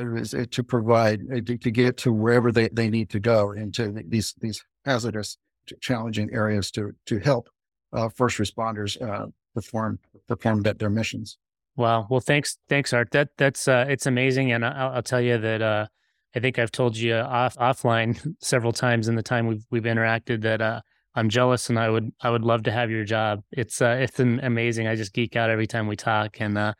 to 0.50 0.62
provide 0.62 1.22
uh, 1.32 1.40
to, 1.40 1.56
to, 1.56 1.70
get 1.70 1.96
to 1.96 2.12
wherever 2.12 2.52
they, 2.52 2.68
they 2.68 2.90
need 2.90 3.08
to 3.10 3.20
go 3.20 3.52
into 3.52 4.02
these 4.06 4.34
these 4.40 4.62
hazardous, 4.84 5.38
challenging 5.80 6.28
areas 6.32 6.70
to 6.72 6.92
to 7.06 7.18
help 7.18 7.48
uh, 7.92 8.08
first 8.08 8.38
responders 8.38 9.00
uh, 9.00 9.26
perform 9.54 9.98
perform 10.28 10.62
their 10.62 10.90
missions. 10.90 11.38
Wow. 11.76 12.06
Well, 12.10 12.20
thanks, 12.20 12.58
thanks, 12.68 12.92
Art. 12.92 13.12
That 13.12 13.30
that's 13.38 13.66
uh, 13.66 13.86
it's 13.88 14.04
amazing, 14.06 14.52
and 14.52 14.64
I'll, 14.64 14.96
I'll 14.96 15.02
tell 15.02 15.22
you 15.22 15.38
that 15.38 15.62
uh, 15.62 15.86
I 16.34 16.40
think 16.40 16.58
I've 16.58 16.72
told 16.72 16.96
you 16.96 17.14
off 17.14 17.56
offline 17.56 18.34
several 18.40 18.72
times 18.72 19.08
in 19.08 19.14
the 19.14 19.22
time 19.22 19.46
we've 19.46 19.64
we've 19.70 19.84
interacted 19.84 20.42
that 20.42 20.82
I'm 21.14 21.28
jealous, 21.28 21.68
and 21.68 21.78
I 21.78 21.90
would 21.90 22.12
I 22.20 22.30
would 22.30 22.44
love 22.44 22.62
to 22.64 22.72
have 22.72 22.90
your 22.90 23.04
job. 23.04 23.42
It's 23.52 23.80
it's 23.80 24.18
amazing. 24.18 24.86
I 24.86 24.96
just 24.96 25.12
geek 25.12 25.36
out 25.36 25.50
every 25.50 25.66
time 25.66 25.86
we 25.86 25.96
talk, 25.96 26.40
and 26.40 26.74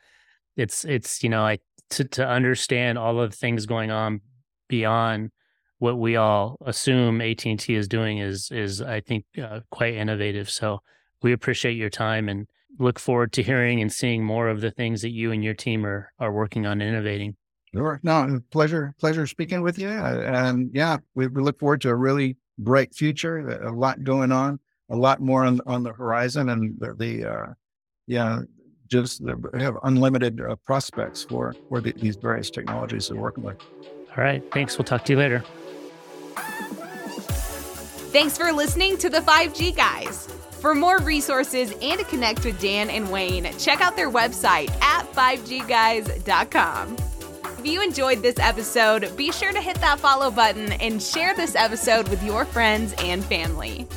it's 0.55 0.85
it's 0.85 1.23
you 1.23 1.29
know 1.29 1.45
I 1.45 1.59
to 1.91 2.03
to 2.03 2.27
understand 2.27 2.97
all 2.97 3.19
of 3.19 3.31
the 3.31 3.37
things 3.37 3.65
going 3.65 3.91
on 3.91 4.21
beyond 4.67 5.31
what 5.79 5.99
we 5.99 6.15
all 6.15 6.57
assume 6.65 7.21
AT&T 7.21 7.73
is 7.73 7.87
doing 7.87 8.19
is 8.19 8.49
is 8.51 8.81
I 8.81 9.01
think 9.01 9.25
uh, 9.41 9.59
quite 9.69 9.95
innovative. 9.95 10.49
So 10.49 10.79
we 11.21 11.33
appreciate 11.33 11.73
your 11.73 11.89
time 11.89 12.29
and 12.29 12.47
look 12.79 12.99
forward 12.99 13.33
to 13.33 13.43
hearing 13.43 13.81
and 13.81 13.91
seeing 13.91 14.23
more 14.23 14.47
of 14.47 14.61
the 14.61 14.71
things 14.71 15.01
that 15.01 15.11
you 15.11 15.31
and 15.31 15.43
your 15.43 15.53
team 15.53 15.85
are 15.85 16.11
are 16.19 16.31
working 16.31 16.65
on 16.65 16.81
innovating. 16.81 17.35
Sure. 17.73 17.99
No, 18.03 18.39
pleasure 18.51 18.95
pleasure 18.99 19.27
speaking 19.27 19.61
with 19.61 19.77
you. 19.77 19.89
And 19.89 20.69
yeah, 20.73 20.97
we, 21.15 21.27
we 21.27 21.41
look 21.41 21.59
forward 21.59 21.81
to 21.81 21.89
a 21.89 21.95
really 21.95 22.37
bright 22.57 22.93
future. 22.93 23.49
A 23.63 23.71
lot 23.71 24.03
going 24.03 24.31
on, 24.31 24.59
a 24.89 24.95
lot 24.95 25.21
more 25.21 25.43
on 25.45 25.61
on 25.65 25.83
the 25.83 25.93
horizon, 25.93 26.49
and 26.49 26.79
the, 26.79 26.93
the 26.93 27.25
uh, 27.25 27.53
yeah 28.07 28.41
just 28.87 29.23
have 29.59 29.77
unlimited 29.83 30.41
uh, 30.41 30.55
prospects 30.65 31.23
for 31.23 31.55
for 31.69 31.81
the, 31.81 31.93
these 31.93 32.15
various 32.15 32.49
technologies 32.49 33.07
they're 33.07 33.19
working 33.19 33.43
with. 33.43 33.57
All 34.15 34.23
right, 34.23 34.43
thanks. 34.53 34.77
We'll 34.77 34.85
talk 34.85 35.05
to 35.05 35.13
you 35.13 35.19
later. 35.19 35.43
Thanks 38.13 38.37
for 38.37 38.51
listening 38.51 38.97
to 38.99 39.09
the 39.09 39.21
5G 39.21 39.75
guys. 39.75 40.27
For 40.51 40.75
more 40.75 40.99
resources 40.99 41.73
and 41.81 41.99
to 41.99 42.05
connect 42.05 42.45
with 42.45 42.59
Dan 42.61 42.91
and 42.91 43.11
Wayne, 43.11 43.51
check 43.57 43.81
out 43.81 43.95
their 43.95 44.11
website 44.11 44.69
at 44.81 45.11
5gguys.com. 45.13 46.95
If 47.63 47.71
you 47.71 47.81
enjoyed 47.81 48.21
this 48.21 48.39
episode, 48.39 49.15
be 49.15 49.31
sure 49.31 49.53
to 49.53 49.61
hit 49.61 49.77
that 49.77 49.97
follow 49.97 50.29
button 50.29 50.73
and 50.73 51.01
share 51.01 51.33
this 51.33 51.55
episode 51.55 52.09
with 52.09 52.21
your 52.21 52.43
friends 52.43 52.93
and 52.97 53.23
family. 53.23 53.87